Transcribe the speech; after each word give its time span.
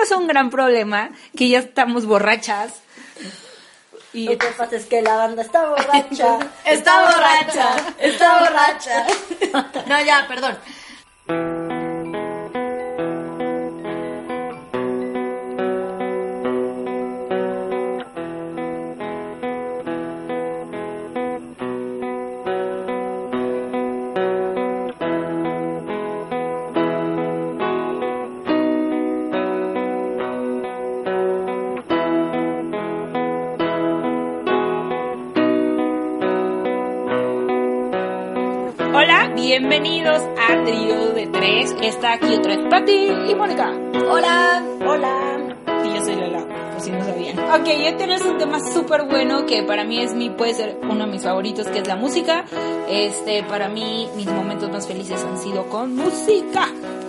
tenemos 0.00 0.22
un 0.22 0.26
gran 0.26 0.50
problema, 0.50 1.10
que 1.36 1.48
ya 1.48 1.58
estamos 1.58 2.06
borrachas. 2.06 2.72
Y 4.12 4.26
lo 4.26 4.38
que 4.38 4.46
pasa 4.48 4.76
es 4.76 4.86
que 4.86 5.02
la 5.02 5.16
banda 5.16 5.42
está 5.42 5.68
borracha. 5.68 6.38
está 6.64 7.00
borracha. 7.02 7.76
Está 7.98 8.40
borracha. 8.40 9.06
No, 9.86 10.04
ya, 10.04 10.26
perdón. 10.28 10.58
Bienvenidos 39.70 40.20
a 40.36 40.64
Trío 40.64 41.12
de 41.12 41.28
Tres. 41.28 41.76
Está 41.80 42.14
aquí 42.14 42.34
otra 42.34 42.56
vez 42.56 42.66
Pati 42.68 43.06
y 43.30 43.34
Mónica. 43.36 43.72
Hola, 44.10 44.64
hola. 44.84 45.56
Y 45.84 45.94
yo 45.94 46.04
soy 46.04 46.16
Lola, 46.16 46.44
por 46.72 46.80
si 46.80 46.90
no 46.90 47.04
sabían. 47.04 47.38
Ok, 47.38 47.68
hoy 47.68 47.94
tenemos 47.96 48.22
un 48.22 48.36
tema 48.36 48.58
súper 48.58 49.04
bueno 49.04 49.46
que 49.46 49.62
para 49.62 49.84
mí 49.84 50.00
es 50.00 50.12
mi, 50.12 50.28
puede 50.28 50.54
ser 50.54 50.76
uno 50.82 51.06
de 51.06 51.12
mis 51.12 51.22
favoritos, 51.22 51.68
que 51.68 51.78
es 51.78 51.86
la 51.86 51.94
música. 51.94 52.46
Este, 52.88 53.44
para 53.44 53.68
mí, 53.68 54.08
mis 54.16 54.26
momentos 54.26 54.68
más 54.72 54.88
felices 54.88 55.22
han 55.22 55.38
sido 55.38 55.68
con 55.68 55.94
música. 55.94 56.66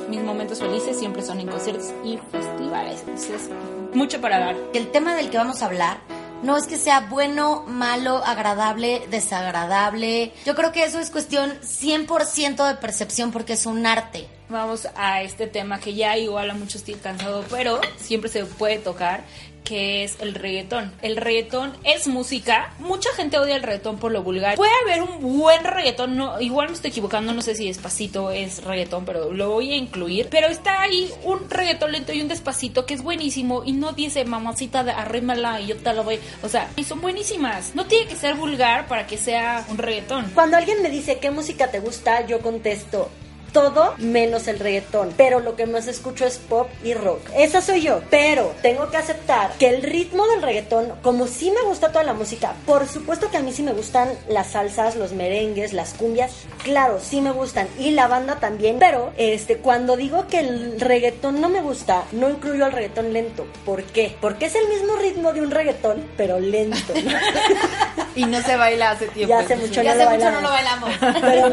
Mis 0.08 0.22
momentos 0.22 0.60
felices 0.60 1.00
siempre 1.00 1.24
son 1.24 1.40
en 1.40 1.48
conciertos 1.48 1.92
y 2.06 2.20
festivales. 2.32 3.00
Entonces, 3.00 3.50
mucho 3.96 4.22
para 4.22 4.38
dar. 4.38 4.56
El 4.76 4.92
tema 4.92 5.16
del 5.16 5.32
que 5.32 5.38
vamos 5.38 5.64
a 5.64 5.66
hablar 5.66 5.98
no 6.44 6.58
es 6.58 6.66
que 6.66 6.78
sea 6.78 7.02
bueno, 7.02 7.64
malo, 7.68 8.24
agradable, 8.26 9.04
desagradable. 9.10 10.34
Yo 10.46 10.56
creo 10.56 10.72
que 10.72 10.84
eso 10.84 11.00
es 11.00 11.10
cuestión 11.10 11.52
100% 11.62 12.68
de 12.68 12.76
percepción 12.76 13.32
porque 13.32 13.54
es 13.54 13.66
un 13.66 13.86
arte. 13.86 14.28
Vamos 14.50 14.88
a 14.96 15.22
este 15.22 15.48
tema 15.48 15.80
que 15.80 15.94
ya 15.94 16.18
igual 16.18 16.50
a 16.50 16.54
muchos 16.54 16.76
estoy 16.76 16.96
cansado, 16.96 17.46
pero 17.50 17.80
siempre 17.96 18.30
se 18.30 18.44
puede 18.44 18.80
tocar, 18.80 19.24
que 19.64 20.04
es 20.04 20.18
el 20.20 20.34
reggaetón. 20.34 20.92
El 21.02 21.18
reggaetón 21.18 21.74
es 21.84 22.08
música. 22.08 22.74
Mucha 22.80 23.10
gente 23.14 23.38
odia 23.38 23.56
el 23.56 23.64
reggaetón 23.64 23.98
por 23.98 24.12
lo 24.12 24.24
vulgar. 24.24 24.56
Puede 24.56 24.72
haber 24.84 25.04
un 25.04 25.38
buen 25.38 25.64
reggaetón, 25.64 26.18
no, 26.18 26.40
igual 26.42 26.70
me 26.70 26.74
estoy 26.74 26.92
equivocando, 26.92 27.34
no 27.34 27.42
sé 27.42 27.56
si 27.56 27.68
despacito 27.68 28.32
es 28.32 28.64
reggaetón, 28.64 29.06
pero 29.06 29.32
lo 29.32 29.52
voy 29.52 29.72
a 29.72 29.76
incluir. 29.76 30.28
Pero 30.30 30.48
está 30.48 30.82
ahí 30.82 31.12
un 31.24 31.50
reggaetón 31.50 31.92
lento 31.92 32.14
y 32.14 32.22
un 32.22 32.28
despacito 32.28 32.86
que 32.86 32.94
es 32.94 33.04
buenísimo 33.04 33.64
y 33.66 33.74
no 33.74 33.94
dice 33.94 34.26
mamacita 34.26 34.84
de 34.84 34.92
arrímala 34.92 35.62
y 35.62 35.68
yo 35.68 35.78
te 35.78 35.94
lo 35.94 36.04
voy. 36.04 36.20
O 36.44 36.50
sea, 36.50 36.70
y 36.76 36.84
son 36.84 37.02
buenísimas. 37.02 37.76
No 37.76 37.86
tiene 37.86 38.08
que 38.08 38.16
ser 38.16 38.36
vulgar 38.36 38.88
para 38.88 39.08
que 39.08 39.18
sea 39.18 39.66
un 39.70 39.78
reggaetón. 39.78 40.32
Cuando 40.34 40.58
alguien 40.58 40.82
me 40.82 40.90
dice 40.90 41.20
qué 41.20 41.32
música 41.32 41.70
te 41.72 41.80
gusta, 41.80 42.26
yo 42.26 42.40
contesto, 42.40 43.10
todo 43.52 43.96
menos 43.98 44.48
el 44.48 44.60
reggaetón. 44.60 45.14
Pero 45.18 45.40
lo 45.40 45.56
que 45.56 45.66
más 45.66 45.88
escucho 45.88 46.26
es 46.26 46.38
pop 46.38 46.70
y 46.84 46.94
rock. 46.94 47.22
Esa 47.36 47.62
soy 47.62 47.82
yo. 47.82 48.02
Pero 48.10 48.54
tengo 48.62 48.90
que 48.90 48.98
aceptar 48.98 49.54
que 49.58 49.70
el 49.70 49.84
ritmo 49.84 50.28
del 50.28 50.42
reggaetón, 50.42 50.94
como 51.02 51.28
sí 51.28 51.52
me 51.52 51.62
gusta 51.68 51.90
toda 51.90 52.04
la 52.04 52.14
música, 52.14 52.54
por 52.66 52.88
supuesto 52.88 53.30
que 53.30 53.38
a 53.38 53.42
mí 53.42 53.52
sí 53.52 53.64
me 53.64 53.74
gustan 53.74 54.10
las 54.28 54.52
salsas, 54.52 54.96
los 54.96 55.14
merengues, 55.14 55.74
las 55.74 55.94
cumbias. 55.94 56.32
Claro, 56.64 57.00
sí 57.02 57.22
me 57.22 57.32
gustan. 57.32 57.68
Y 57.80 57.92
la 57.92 58.08
banda 58.08 58.40
también. 58.40 58.78
Pero 58.80 59.12
este, 59.18 59.58
cuando 59.58 59.98
digo 59.98 60.28
que 60.28 60.40
el 60.40 60.80
reggaetón 60.80 61.42
no 61.42 61.50
me 61.50 61.62
gusta, 61.62 62.04
no 62.12 62.30
incluyo 62.30 62.66
el 62.66 62.72
reggaetón 62.72 63.14
lento. 63.14 63.46
¿Por 63.66 63.84
qué? 63.84 64.16
Porque 64.22 64.46
es 64.46 64.56
el 64.56 64.68
mismo 64.68 64.96
ritmo 64.96 65.34
de 65.34 65.42
un 65.42 65.52
reggaetón, 65.52 66.06
pero 66.18 66.40
lento. 66.40 66.94
y 68.16 68.26
no 68.26 68.42
se 68.42 68.56
baila 68.56 68.92
hace 68.92 69.08
tiempo. 69.08 69.34
Ya 69.36 69.40
hace 69.40 69.56
mucho, 69.56 69.82
ya 69.82 69.94
hace 69.94 70.06
mucho 70.08 70.32
no 70.32 70.42
lo 70.42 70.50
bailamos. 70.50 70.90
Pero 71.22 71.50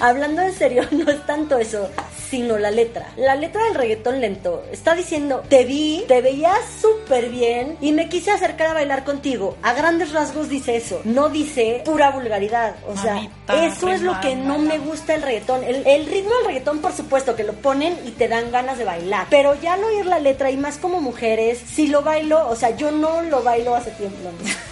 hablando 0.00 0.42
en 0.42 0.52
serio, 0.54 0.84
no 0.90 1.10
es 1.10 1.24
tanto 1.26 1.58
eso, 1.58 1.88
sino 2.30 2.58
la 2.58 2.70
letra. 2.70 3.06
La 3.16 3.34
letra 3.36 3.64
del 3.64 3.74
reggaetón 3.74 4.20
lento 4.20 4.64
está 4.70 4.94
diciendo, 4.94 5.42
te 5.48 5.64
vi, 5.64 6.04
te 6.06 6.20
veías 6.20 6.60
súper 6.80 7.30
bien 7.30 7.76
y 7.80 7.92
me 7.92 8.08
quise 8.08 8.30
acercar 8.30 8.68
a 8.68 8.74
bailar 8.74 9.04
contigo. 9.04 9.56
A 9.62 9.72
grandes 9.72 10.12
rasgos 10.12 10.48
dice 10.48 10.76
eso, 10.76 11.00
no 11.04 11.28
dice 11.28 11.82
pura 11.84 12.10
vulgaridad. 12.10 12.76
O 12.86 12.96
sea, 12.96 13.28
eso 13.48 13.88
es 13.88 14.02
lo 14.02 14.20
que 14.20 14.34
no 14.36 14.58
me 14.58 14.78
gusta 14.78 15.14
el 15.14 15.22
reggaetón. 15.22 15.64
El, 15.64 16.06
ritmo 16.06 16.34
del 16.36 16.46
reggaetón, 16.46 16.80
por 16.80 16.92
supuesto, 16.92 17.36
que 17.36 17.44
lo 17.44 17.54
ponen 17.54 17.98
y 18.04 18.10
te 18.12 18.28
dan 18.28 18.50
ganas 18.50 18.78
de 18.78 18.84
bailar. 18.84 19.26
Pero 19.30 19.54
ya 19.60 19.76
no 19.76 19.86
oír 19.88 20.06
la 20.06 20.18
letra 20.18 20.50
y 20.50 20.56
más 20.56 20.78
como 20.78 21.00
mujeres, 21.00 21.58
si 21.58 21.86
lo 21.88 22.02
bailo, 22.02 22.48
o 22.48 22.56
sea, 22.56 22.76
yo 22.76 22.90
no 22.90 23.22
lo 23.22 23.42
bailo 23.42 23.74
hace 23.74 23.90
tiempo. 23.92 24.30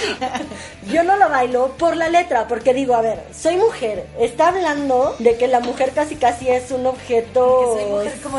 Yo 0.93 1.03
no 1.03 1.17
lo 1.17 1.29
bailo 1.29 1.73
por 1.79 1.97
la 1.97 2.09
letra, 2.09 2.47
porque 2.49 2.75
digo, 2.75 2.95
a 2.95 3.01
ver, 3.01 3.23
soy 3.37 3.57
mujer, 3.57 4.07
está 4.21 4.49
hablando 4.49 5.17
de 5.19 5.37
que 5.37 5.49
la 5.49 5.61
mujer 5.61 5.93
casi 5.93 6.17
casi 6.17 6.49
es 6.49 6.71
un 6.71 6.87
objeto 6.87 7.77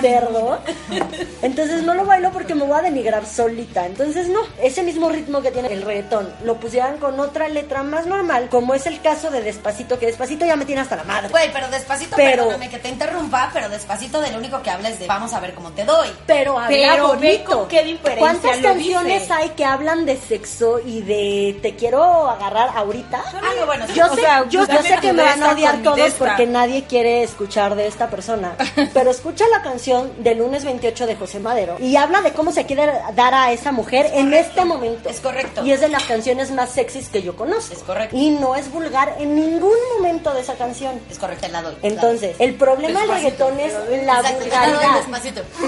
cerdo. 0.02 0.60
Entonces 1.42 1.84
no 1.84 1.94
lo 1.94 2.06
bailo 2.06 2.32
porque 2.32 2.56
me 2.56 2.64
voy 2.64 2.78
a 2.78 2.82
denigrar 2.82 3.26
solita. 3.26 3.86
Entonces 3.86 4.30
no, 4.30 4.40
ese 4.62 4.84
mismo 4.84 5.10
ritmo 5.10 5.42
que 5.42 5.52
tiene 5.52 5.72
el 5.72 5.82
reggaetón, 5.82 6.34
lo 6.44 6.56
pusieran 6.56 6.98
con 6.98 7.20
otra 7.20 7.48
letra 7.50 7.84
más 7.84 8.06
normal, 8.06 8.48
como 8.50 8.74
es 8.74 8.86
el 8.86 9.02
caso 9.02 9.30
de 9.30 9.42
Despacito, 9.42 10.00
que 10.00 10.08
Despacito 10.08 10.46
ya 10.46 10.56
me 10.56 10.66
tiene 10.66 10.82
hasta 10.82 10.96
la 10.96 11.04
madre. 11.04 11.30
Güey, 11.30 11.52
pero 11.52 11.68
Despacito, 11.70 12.16
pero, 12.16 12.44
perdóname 12.44 12.70
que 12.70 12.80
te 12.80 12.90
interrumpa, 12.90 13.50
pero 13.54 13.70
Despacito 13.70 14.22
del 14.22 14.36
único 14.38 14.62
que 14.62 14.70
habla 14.70 14.90
es 14.90 15.00
de 15.00 15.08
vamos 15.08 15.34
a 15.34 15.40
ver 15.40 15.54
cómo 15.54 15.72
te 15.72 15.84
doy. 15.86 16.10
Pero 16.26 16.58
habla 16.60 17.04
bonito. 17.04 17.68
qué 17.68 17.84
diferencia 17.84 18.20
¿Cuántas 18.20 18.58
canciones 18.58 19.30
hay 19.32 19.50
que 19.50 19.66
hablan 19.66 20.06
de 20.06 20.18
sexo 20.18 20.80
y 20.80 21.02
de 21.02 21.57
te 21.62 21.76
quiero 21.76 22.30
agarrar 22.30 22.70
ahorita. 22.76 23.24
Ah, 23.36 23.66
bueno, 23.66 23.86
yo 23.94 24.08
sé, 24.16 24.22
yo, 24.50 24.66
sé 24.66 24.98
que 25.02 25.14
me 25.14 25.24
van 25.24 25.44
a 25.44 25.52
odiar 25.52 25.82
todos 25.82 26.12
porque 26.14 26.46
nadie 26.46 26.86
quiere 26.86 27.24
escuchar 27.24 27.76
de 27.76 27.88
esta 27.88 28.10
persona. 28.10 28.56
pero 28.94 29.12
escucha 29.12 29.46
la 29.50 29.62
canción 29.62 30.12
de 30.24 30.36
lunes 30.36 30.64
28 30.64 31.08
de 31.08 31.16
José 31.16 31.40
Madero 31.40 31.78
y 31.80 31.96
habla 31.96 32.22
de 32.22 32.34
cómo 32.34 32.52
se 32.52 32.66
quiere 32.66 32.92
dar 33.16 33.34
a 33.34 33.52
esa 33.52 33.72
mujer 33.72 34.10
en 34.14 34.34
este 34.34 34.66
momento. 34.66 35.10
Es 35.10 35.20
correcto. 35.20 35.66
Y 35.66 35.72
es 35.72 35.82
de 35.82 35.90
las 35.90 36.04
canciones 36.04 36.52
más 36.52 36.70
sexys 36.70 37.10
que 37.10 37.22
yo 37.22 37.36
conozco. 37.36 37.74
Es 37.74 37.84
correcto. 37.84 38.16
Y 38.16 38.32
no 38.32 38.56
es 38.56 38.72
vulgar 38.72 39.16
en 39.20 39.36
ningún 39.36 39.78
momento 39.96 40.34
de 40.34 40.42
esa 40.42 40.56
canción. 40.56 41.00
Es 41.10 41.18
correcto, 41.18 41.48
la 41.50 41.62
doy. 41.62 41.76
Entonces, 41.82 42.36
el 42.40 42.56
problema 42.56 43.02
del 43.02 43.10
reggaetón 43.10 43.60
es 43.60 43.74
la 44.06 44.22
vulgaridad. 44.22 45.02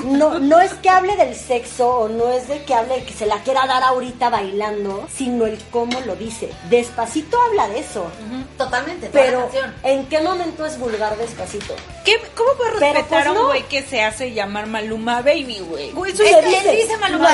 No, 0.05 0.39
no 0.39 0.59
es 0.59 0.73
que 0.75 0.89
hable 0.89 1.15
del 1.15 1.35
sexo 1.35 1.89
o 1.89 2.09
no 2.09 2.29
es 2.29 2.47
de 2.47 2.63
que 2.63 2.73
hable 2.73 2.95
de 2.95 3.03
que 3.03 3.13
se 3.13 3.25
la 3.25 3.37
quiera 3.43 3.65
dar 3.65 3.83
ahorita 3.83 4.29
bailando, 4.29 5.07
sino 5.13 5.45
el 5.45 5.57
cómo 5.71 5.99
lo 6.01 6.15
dice. 6.15 6.51
Despacito 6.69 7.37
habla 7.41 7.67
de 7.69 7.79
eso. 7.79 8.09
Totalmente. 8.57 9.09
Pero, 9.11 9.49
¿en 9.83 10.05
qué 10.07 10.21
momento 10.21 10.65
es 10.65 10.79
vulgar 10.79 11.17
Despacito? 11.17 11.75
¿Qué, 12.09 12.19
¿Cómo 12.35 12.53
puedes 12.53 12.73
pues, 12.73 12.93
respetar 12.93 13.27
a 13.27 13.31
un 13.33 13.45
güey 13.45 13.63
que 13.63 13.83
se 13.83 14.01
hace 14.01 14.33
llamar 14.33 14.65
Maluma 14.65 15.21
Baby, 15.21 15.59
güey? 15.59 15.89
Él 15.89 16.77
dice 16.77 16.97
Maluma, 16.97 17.29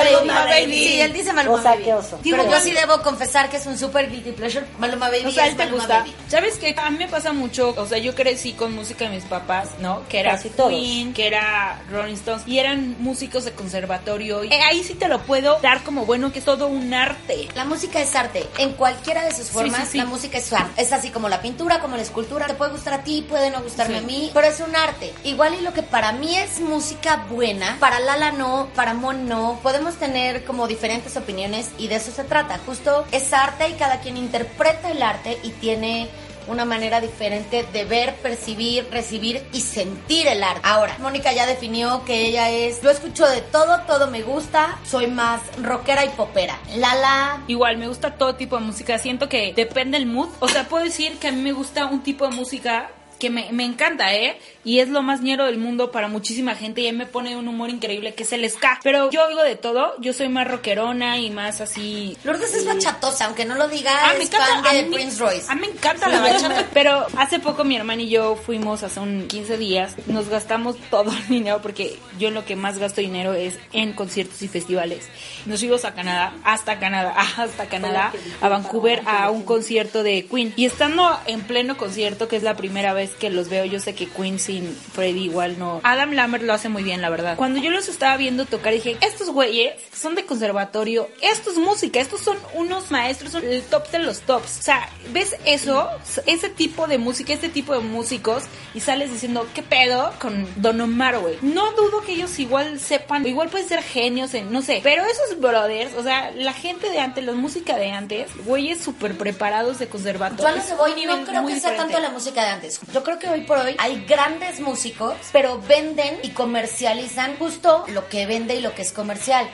Baby. 0.45 0.73
Sí, 0.73 1.01
él 1.01 1.13
dice 1.13 1.31
Maluma 1.33 1.57
o 1.57 1.61
sea, 1.61 1.77
Qué 1.77 1.93
oso. 1.93 2.19
Digo, 2.21 2.43
yo 2.43 2.59
sí 2.59 2.71
debo 2.71 3.01
confesar 3.01 3.49
que 3.49 3.57
es 3.57 3.65
un 3.65 3.77
super 3.77 4.09
guilty 4.09 4.33
pleasure. 4.33 4.65
Maluma 4.77 5.09
Baby. 5.09 5.25
O 5.27 5.31
sea, 5.31 5.47
él 5.47 5.55
te 5.55 5.67
gusta. 5.67 6.05
¿Sabes 6.27 6.57
qué? 6.57 6.75
A 6.77 6.89
mí 6.89 6.97
me 6.97 7.07
pasa 7.07 7.31
mucho. 7.31 7.73
O 7.77 7.85
sea, 7.85 7.97
yo 7.99 8.13
crecí 8.15 8.53
con 8.53 8.73
música 8.73 9.05
de 9.05 9.15
mis 9.15 9.25
papás, 9.25 9.69
¿no? 9.79 10.03
Que 10.09 10.19
era 10.19 10.37
Queen, 10.37 11.13
que 11.13 11.27
era 11.27 11.81
Rolling 11.89 12.15
Stones. 12.15 12.45
Y 12.45 12.59
eran 12.59 12.97
músicos 12.99 13.45
de 13.45 13.51
conservatorio. 13.51 14.43
Y 14.43 14.51
ahí 14.53 14.83
sí 14.83 14.95
te 14.95 15.07
lo 15.07 15.21
puedo 15.21 15.59
dar 15.61 15.83
como 15.83 16.05
bueno, 16.05 16.33
que 16.33 16.39
es 16.39 16.45
todo 16.45 16.67
un 16.67 16.93
arte. 16.93 17.47
La 17.55 17.63
música 17.63 18.01
es 18.01 18.13
arte. 18.15 18.45
En 18.57 18.73
cualquiera 18.73 19.23
de 19.23 19.33
sus 19.33 19.49
formas, 19.51 19.95
la 19.95 20.05
música 20.05 20.37
es 20.37 20.51
arte. 20.51 20.81
Es 20.81 20.91
así 20.91 21.11
como 21.11 21.29
la 21.29 21.41
pintura, 21.41 21.79
como 21.79 21.95
la 21.95 22.01
escultura. 22.01 22.47
Te 22.47 22.55
puede 22.55 22.71
gustar 22.71 22.95
a 22.95 23.03
ti, 23.03 23.25
puede 23.28 23.51
no 23.51 23.61
gustarme 23.61 23.99
a 23.99 24.01
mí, 24.01 24.31
pero 24.33 24.47
es 24.47 24.59
un 24.66 24.76
arte. 24.76 25.14
Igual 25.23 25.56
y 25.56 25.62
lo 25.62 25.73
que 25.73 25.84
para 25.84 26.12
mí 26.12 26.35
es 26.35 26.59
música 26.59 27.26
buena, 27.29 27.78
para 27.79 28.00
Lala 28.00 28.32
no, 28.32 28.70
para 28.76 28.94
Mon 28.94 29.28
no. 29.28 29.59
Podemos 29.62 29.96
tener 29.96 30.44
como 30.46 30.67
diferentes 30.67 31.16
opiniones 31.17 31.72
y 31.78 31.88
de 31.88 31.96
eso 31.96 32.12
se 32.12 32.23
trata. 32.23 32.59
Justo 32.66 33.06
es 33.12 33.34
arte 33.34 33.70
y 33.70 33.73
cada 33.73 34.00
quien 34.00 34.17
interpreta 34.17 34.91
el 34.91 35.02
arte 35.02 35.38
y 35.44 35.52
tiene 35.52 36.09
una 36.47 36.66
manera 36.66 37.02
diferente 37.02 37.66
de 37.73 37.85
ver, 37.85 38.16
percibir, 38.16 38.88
recibir 38.91 39.44
y 39.52 39.62
sentir 39.62 40.28
el 40.28 40.44
arte. 40.44 40.62
Ahora, 40.64 40.96
Mónica 41.00 41.34
ya 41.34 41.46
definió 41.46 42.03
que 42.06 42.28
ella 42.28 42.50
es, 42.50 42.82
yo 42.82 42.90
escucho 42.90 43.28
de 43.28 43.41
todo, 43.41 43.82
todo 43.82 44.08
me 44.08 44.22
gusta, 44.22 44.78
soy 44.85 45.08
más 45.08 45.41
rockera 45.62 46.06
y 46.06 46.09
popera. 46.09 46.59
Lala. 46.76 47.41
Igual, 47.47 47.78
me 47.78 47.88
gusta 47.88 48.16
todo 48.16 48.35
tipo 48.35 48.58
de 48.58 48.66
música, 48.66 48.97
siento 49.00 49.29
que 49.29 49.53
depende 49.56 49.97
el 49.97 50.06
mood, 50.06 50.29
o 50.40 50.47
sea, 50.47 50.67
puedo 50.67 50.84
decir 50.84 51.17
que 51.17 51.29
a 51.29 51.32
mí 51.32 51.41
me 51.41 51.52
gusta 51.52 51.85
un 51.85 52.03
tipo 52.03 52.28
de 52.28 52.35
música 52.35 52.91
que 53.25 53.31
me, 53.31 53.51
me 53.51 53.66
encanta, 53.66 54.13
¿eh? 54.13 54.37
Y 54.63 54.79
es 54.81 54.89
lo 54.89 55.01
más 55.01 55.22
ñero 55.22 55.45
del 55.45 55.57
mundo 55.57 55.91
para 55.91 56.07
muchísima 56.07 56.53
gente 56.53 56.81
y 56.81 56.91
me 56.91 57.07
pone 57.07 57.35
un 57.35 57.47
humor 57.47 57.72
increíble 57.72 58.13
que 58.13 58.22
es 58.22 58.31
el 58.33 58.47
ska. 58.47 58.79
Pero 58.83 59.09
yo 59.09 59.25
oigo 59.25 59.41
de 59.41 59.55
todo, 59.55 59.99
yo 59.99 60.13
soy 60.13 60.29
más 60.29 60.47
rockerona 60.47 61.17
y 61.17 61.31
más 61.31 61.59
así... 61.59 62.16
Lourdes 62.23 62.53
es 62.53 62.67
bachatosa, 62.67 63.25
aunque 63.25 63.45
no 63.45 63.55
lo 63.55 63.67
diga, 63.67 63.91
ah, 63.95 64.13
es 64.13 64.29
fan 64.29 64.61
de 64.61 64.83
Prince 64.95 65.19
Royce. 65.19 65.51
A 65.51 65.55
mí 65.55 65.61
me 65.61 65.67
encanta 65.67 66.07
la 66.07 66.19
bachata. 66.19 66.67
Pero 66.72 67.07
hace 67.17 67.39
poco 67.39 67.63
mi 67.63 67.75
hermana 67.75 68.03
y 68.03 68.09
yo 68.09 68.35
fuimos 68.35 68.83
hace 68.83 68.99
un 68.99 69.28
15 69.28 69.57
días, 69.57 69.95
nos 70.05 70.29
gastamos 70.29 70.78
todo 70.91 71.11
el 71.11 71.28
dinero 71.28 71.61
porque 71.63 71.97
yo 72.19 72.29
lo 72.29 72.45
que 72.45 72.55
más 72.55 72.78
gasto 72.78 73.01
dinero 73.01 73.33
es 73.33 73.57
en 73.73 73.93
conciertos 73.93 74.39
y 74.43 74.47
festivales. 74.47 75.07
Nos 75.47 75.61
fuimos 75.61 75.83
a 75.85 75.95
Canadá, 75.95 76.33
hasta 76.43 76.78
Canadá, 76.78 77.16
hasta 77.37 77.66
Canadá, 77.66 78.11
a 78.39 78.49
Vancouver 78.49 79.01
a 79.07 79.31
un 79.31 79.43
concierto 79.43 80.03
de 80.03 80.28
Queen. 80.28 80.53
Y 80.55 80.66
estando 80.66 81.19
en 81.25 81.41
pleno 81.41 81.75
concierto, 81.75 82.28
que 82.28 82.35
es 82.35 82.43
la 82.43 82.55
primera 82.55 82.93
vez 82.93 83.15
que 83.20 83.29
los 83.29 83.50
veo, 83.50 83.66
yo 83.66 83.79
sé 83.79 83.96
que 83.96 84.08
Queen 84.08 84.40
sin 84.40 84.76
Freddie 84.76 85.26
igual 85.26 85.58
no. 85.59 85.82
Adam 85.84 86.12
Lambert 86.12 86.44
lo 86.44 86.53
hace 86.53 86.70
muy 86.70 86.84
bien, 86.84 87.02
la 87.02 87.09
verdad. 87.09 87.35
Cuando 87.38 87.59
yo 87.59 87.72
los 87.72 87.88
estaba 87.88 88.17
viendo 88.17 88.46
tocar, 88.46 88.73
dije, 88.73 88.97
estos 89.02 89.29
güeyes 89.29 89.76
son 89.94 90.16
de 90.16 90.26
conservatorio, 90.26 91.09
esto 91.22 91.52
es 91.52 91.58
música, 91.58 92.00
estos 92.00 92.22
son 92.22 92.38
unos 92.53 92.91
maestros, 92.91 93.32
son 93.32 93.46
el 93.46 93.64
top 93.64 93.90
de 93.91 94.00
los 94.00 94.22
tops. 94.22 94.59
O 94.59 94.64
sea, 94.64 94.90
ves 95.12 95.35
eso, 95.46 95.90
ese 96.26 96.50
tipo 96.50 96.88
de 96.88 96.97
música, 96.97 97.34
este 97.34 97.50
tipo 97.50 97.73
de 97.73 97.79
músicos, 97.79 98.44
y 98.73 98.79
sales 98.79 99.12
diciendo, 99.12 99.47
¿qué 99.53 99.64
pedo 99.64 100.14
con 100.20 100.47
Don 100.62 100.79
Omar, 100.82 101.20
güey? 101.20 101.38
No 101.41 101.72
dudo 101.73 102.02
que 102.02 102.14
ellos 102.14 102.38
igual 102.40 102.79
sepan, 102.79 103.26
igual 103.26 103.50
pueden 103.50 103.67
ser 103.67 103.82
genios 103.82 104.34
en, 104.34 104.52
no 104.52 104.62
sé, 104.62 104.82
pero 104.84 105.03
esos 105.06 105.40
brothers, 105.40 105.94
o 105.96 106.03
sea, 106.03 106.32
la 106.32 106.53
gente 106.53 106.90
de 106.90 107.00
antes, 107.00 107.23
la 107.23 107.34
música 107.34 107.78
de 107.78 107.91
antes, 107.91 108.29
güeyes 108.46 108.84
súper 108.84 109.17
preparados 109.17 109.79
de 109.79 109.88
conservatorio. 109.88 110.56
Yo 110.56 110.70
no, 110.70 110.78
voy, 110.78 111.06
no 111.06 111.23
creo 111.26 111.46
que 111.46 111.59
sea 111.59 111.76
tanto 111.76 112.00
la 112.00 112.09
música 112.09 112.44
de 112.44 112.50
antes. 112.50 112.79
Yo 112.95 113.03
creo 113.03 113.19
que 113.19 113.27
hoy 113.27 113.41
por 113.41 113.57
hoy 113.57 113.75
hay 113.77 114.05
grandes 114.05 114.61
músicos, 114.61 115.15
pero 115.33 115.59
venden 115.67 116.17
y 116.23 116.29
comercializan 116.29 117.35
justo 117.35 117.83
lo 117.89 118.07
que 118.07 118.25
vende 118.25 118.55
y 118.55 118.61
lo 118.61 118.73
que 118.73 118.83
es 118.83 118.93
comercial. 118.93 119.49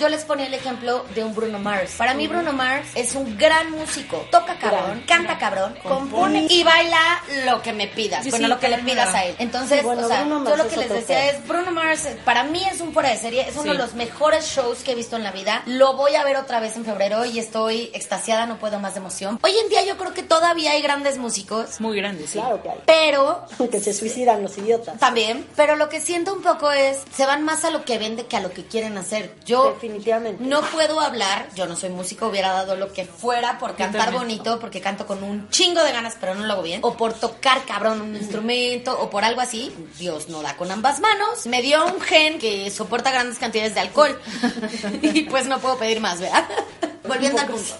Yo 0.00 0.08
les 0.08 0.24
ponía 0.24 0.46
el 0.46 0.54
ejemplo 0.54 1.04
de 1.14 1.22
un 1.22 1.34
Bruno 1.34 1.58
Mars. 1.58 1.96
Para 1.98 2.14
mí 2.14 2.26
Bruno 2.26 2.54
Mars 2.54 2.88
es 2.94 3.14
un 3.14 3.36
gran 3.36 3.70
músico. 3.70 4.26
Toca 4.30 4.56
cabrón, 4.58 5.04
canta 5.06 5.36
cabrón, 5.36 5.76
compone 5.82 6.46
y 6.48 6.62
baila 6.62 7.22
lo 7.44 7.60
que 7.60 7.74
me 7.74 7.86
pidas. 7.86 8.26
bueno, 8.30 8.48
lo 8.48 8.58
que 8.58 8.68
le 8.68 8.78
pidas 8.78 9.14
a 9.14 9.26
él. 9.26 9.36
Entonces, 9.40 9.84
o 9.84 10.08
sea, 10.08 10.24
yo 10.26 10.56
lo 10.56 10.66
que 10.66 10.78
les 10.78 10.88
decía 10.88 11.32
es, 11.32 11.46
Bruno 11.46 11.72
Mars 11.72 12.08
para 12.24 12.44
mí 12.44 12.64
es 12.64 12.80
un 12.80 12.94
fuera 12.94 13.10
de 13.10 13.18
serie, 13.18 13.46
es 13.46 13.56
uno 13.56 13.72
de 13.72 13.78
los 13.78 13.92
mejores 13.92 14.46
shows 14.46 14.78
que 14.78 14.92
he 14.92 14.94
visto 14.94 15.16
en 15.16 15.22
la 15.22 15.32
vida. 15.32 15.62
Lo 15.66 15.96
voy 15.98 16.14
a 16.14 16.24
ver 16.24 16.38
otra 16.38 16.60
vez 16.60 16.76
en 16.76 16.86
febrero 16.86 17.26
y 17.26 17.38
estoy 17.38 17.90
extasiada, 17.92 18.46
no 18.46 18.58
puedo 18.58 18.80
más 18.80 18.94
de 18.94 19.00
emoción. 19.00 19.38
Hoy 19.42 19.52
en 19.62 19.68
día 19.68 19.84
yo 19.84 19.98
creo 19.98 20.14
que 20.14 20.22
todavía 20.22 20.70
hay 20.70 20.80
grandes 20.80 21.18
músicos. 21.18 21.78
Muy 21.78 21.98
grandes, 21.98 22.30
sí. 22.30 22.38
Claro 22.38 22.62
que 22.62 22.70
hay. 22.70 22.85
Pero... 22.86 23.44
Que 23.70 23.80
se 23.80 23.92
suicidan 23.92 24.42
los 24.42 24.56
idiotas. 24.58 24.98
También. 24.98 25.44
Pero 25.56 25.74
lo 25.76 25.88
que 25.88 26.00
siento 26.00 26.32
un 26.32 26.40
poco 26.40 26.70
es, 26.70 26.98
se 27.12 27.26
van 27.26 27.44
más 27.44 27.64
a 27.64 27.70
lo 27.70 27.84
que 27.84 27.98
vende 27.98 28.26
que 28.26 28.36
a 28.36 28.40
lo 28.40 28.52
que 28.52 28.64
quieren 28.64 28.96
hacer. 28.96 29.34
Yo 29.44 29.72
definitivamente 29.72 30.42
no 30.44 30.62
puedo 30.62 31.00
hablar, 31.00 31.48
yo 31.54 31.66
no 31.66 31.74
soy 31.74 31.90
músico, 31.90 32.28
hubiera 32.28 32.52
dado 32.52 32.76
lo 32.76 32.92
que 32.92 33.04
fuera 33.04 33.58
por 33.58 33.74
cantar 33.74 34.12
bonito, 34.12 34.60
porque 34.60 34.80
canto 34.80 35.06
con 35.06 35.24
un 35.24 35.50
chingo 35.50 35.82
de 35.82 35.92
ganas, 35.92 36.16
pero 36.20 36.34
no 36.34 36.46
lo 36.46 36.52
hago 36.52 36.62
bien, 36.62 36.80
o 36.84 36.96
por 36.96 37.12
tocar 37.12 37.64
cabrón 37.64 38.00
un 38.00 38.14
instrumento, 38.14 38.98
o 38.98 39.10
por 39.10 39.24
algo 39.24 39.40
así. 39.40 39.74
Dios 39.98 40.28
no 40.28 40.42
da 40.42 40.56
con 40.56 40.70
ambas 40.70 41.00
manos. 41.00 41.46
Me 41.46 41.62
dio 41.62 41.84
un 41.84 42.00
gen 42.00 42.38
que 42.38 42.70
soporta 42.70 43.10
grandes 43.10 43.38
cantidades 43.38 43.74
de 43.74 43.80
alcohol. 43.80 44.18
y 45.02 45.22
pues 45.24 45.46
no 45.46 45.58
puedo 45.58 45.76
pedir 45.76 46.00
más, 46.00 46.20
¿verdad? 46.20 46.46
Volviendo 47.06 47.40
al 47.40 47.48
punto. 47.48 47.76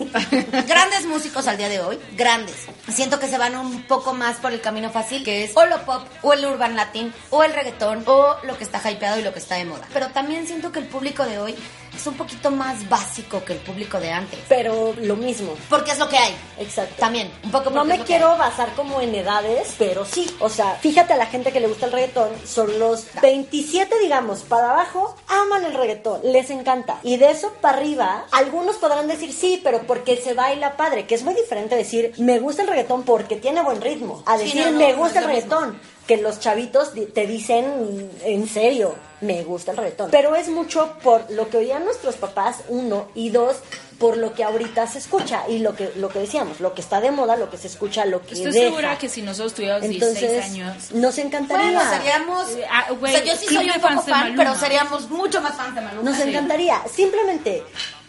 grandes 0.66 1.06
músicos 1.06 1.46
al 1.48 1.56
día 1.56 1.68
de 1.68 1.80
hoy, 1.80 1.98
grandes. 2.16 2.66
Siento 2.88 3.18
que 3.18 3.28
se 3.28 3.38
van 3.38 3.56
un 3.56 3.82
poco 3.82 4.14
más 4.14 4.36
por 4.36 4.52
el 4.52 4.60
camino 4.60 4.90
fácil, 4.90 5.24
que 5.24 5.44
es 5.44 5.56
o 5.56 5.66
lo 5.66 5.84
pop, 5.84 6.06
o 6.22 6.32
el 6.32 6.44
urban 6.44 6.76
latin, 6.76 7.12
o 7.30 7.42
el 7.42 7.52
reggaetón, 7.52 8.04
o 8.06 8.36
lo 8.44 8.56
que 8.56 8.64
está 8.64 8.80
hypeado 8.90 9.18
y 9.18 9.22
lo 9.22 9.32
que 9.32 9.38
está 9.38 9.56
de 9.56 9.64
moda. 9.64 9.86
Pero 9.92 10.08
también 10.08 10.46
siento 10.46 10.72
que 10.72 10.78
el 10.78 10.86
público 10.86 11.24
de 11.24 11.38
hoy 11.38 11.54
es 11.96 12.06
un 12.06 12.14
poquito 12.14 12.50
más 12.50 12.88
básico 12.88 13.44
que 13.44 13.54
el 13.54 13.58
público 13.60 13.98
de 13.98 14.10
antes. 14.10 14.38
Pero 14.48 14.94
lo 15.00 15.16
mismo. 15.16 15.54
Porque 15.68 15.92
es 15.92 15.98
lo 15.98 16.08
que 16.08 16.16
hay. 16.16 16.34
Exacto. 16.58 16.96
También, 16.98 17.30
un 17.44 17.50
poco 17.50 17.70
No 17.70 17.84
me 17.84 18.00
quiero 18.00 18.36
basar 18.36 18.74
como 18.74 19.00
en 19.00 19.14
edades, 19.14 19.74
pero 19.78 20.04
sí. 20.04 20.28
O 20.40 20.48
sea, 20.48 20.74
fíjate 20.74 21.12
a 21.12 21.16
la 21.16 21.26
gente 21.26 21.52
que 21.52 21.60
le 21.60 21.68
gusta 21.68 21.86
el 21.86 21.92
reggaetón, 21.92 22.30
son 22.46 22.78
los 22.78 23.06
27, 23.20 23.98
digamos, 24.00 24.40
para 24.40 24.70
abajo, 24.70 25.16
aman 25.28 25.64
el 25.64 25.74
reggaetón, 25.74 26.20
les 26.24 26.50
encanta. 26.50 27.00
Y 27.02 27.16
de 27.16 27.30
eso 27.30 27.52
para 27.60 27.78
arriba, 27.78 28.26
algunos 28.32 28.76
podrán 28.76 29.08
decir 29.08 29.32
sí, 29.32 29.60
pero 29.62 29.82
porque 29.86 30.16
se 30.16 30.34
baila 30.34 30.76
padre, 30.76 31.06
que 31.06 31.14
es 31.14 31.22
muy 31.22 31.34
diferente 31.34 31.76
decir 31.76 32.12
me 32.18 32.38
gusta 32.38 32.62
el 32.62 32.68
reggaetón 32.68 33.02
porque 33.04 33.36
tiene 33.36 33.62
buen 33.62 33.80
ritmo, 33.80 34.22
a 34.26 34.36
decir 34.36 34.70
me 34.72 34.94
gusta 34.94 35.20
el 35.20 35.26
reggaetón 35.26 35.78
que 36.06 36.16
los 36.18 36.40
chavitos 36.40 36.92
te 37.14 37.26
dicen 37.26 38.10
en 38.22 38.48
serio, 38.48 38.94
me 39.20 39.42
gusta 39.42 39.72
el 39.72 39.76
reggaetón. 39.76 40.10
Pero 40.10 40.36
es 40.36 40.48
mucho 40.48 40.96
por 41.02 41.30
lo 41.30 41.48
que 41.48 41.58
oían 41.58 41.84
nuestros 41.84 42.16
papás, 42.16 42.58
uno, 42.68 43.08
y 43.14 43.30
dos, 43.30 43.56
por 43.98 44.16
lo 44.16 44.34
que 44.34 44.44
ahorita 44.44 44.86
se 44.86 44.98
escucha 44.98 45.48
y 45.48 45.58
lo 45.58 45.74
que 45.74 45.92
lo 45.96 46.08
que 46.08 46.18
decíamos, 46.20 46.60
lo 46.60 46.74
que 46.74 46.82
está 46.82 47.00
de 47.00 47.10
moda, 47.10 47.36
lo 47.36 47.50
que 47.50 47.56
se 47.56 47.66
escucha, 47.66 48.04
lo 48.04 48.22
que 48.22 48.34
Estoy 48.34 48.52
segura 48.52 48.98
que 48.98 49.08
si 49.08 49.22
nosotros 49.22 49.54
tuviéramos 49.54 49.88
16 49.88 50.44
años, 50.44 50.92
nos 50.92 51.18
encantaría. 51.18 51.72
Bueno, 51.72 51.90
seríamos, 51.90 52.46
ah, 52.70 52.86
o 52.90 53.06
sea, 53.06 53.24
yo 53.24 53.36
sí 53.36 53.46
soy 53.46 53.70
un 53.70 53.80
poco 53.80 54.02
fan, 54.02 54.34
pero 54.36 54.54
seríamos 54.54 55.08
mucho 55.10 55.40
más 55.40 55.56
fans 55.56 55.74
de 55.74 55.80
Maluma. 55.80 56.10
Nos 56.10 56.20
encantaría, 56.20 56.82
simplemente 56.92 57.64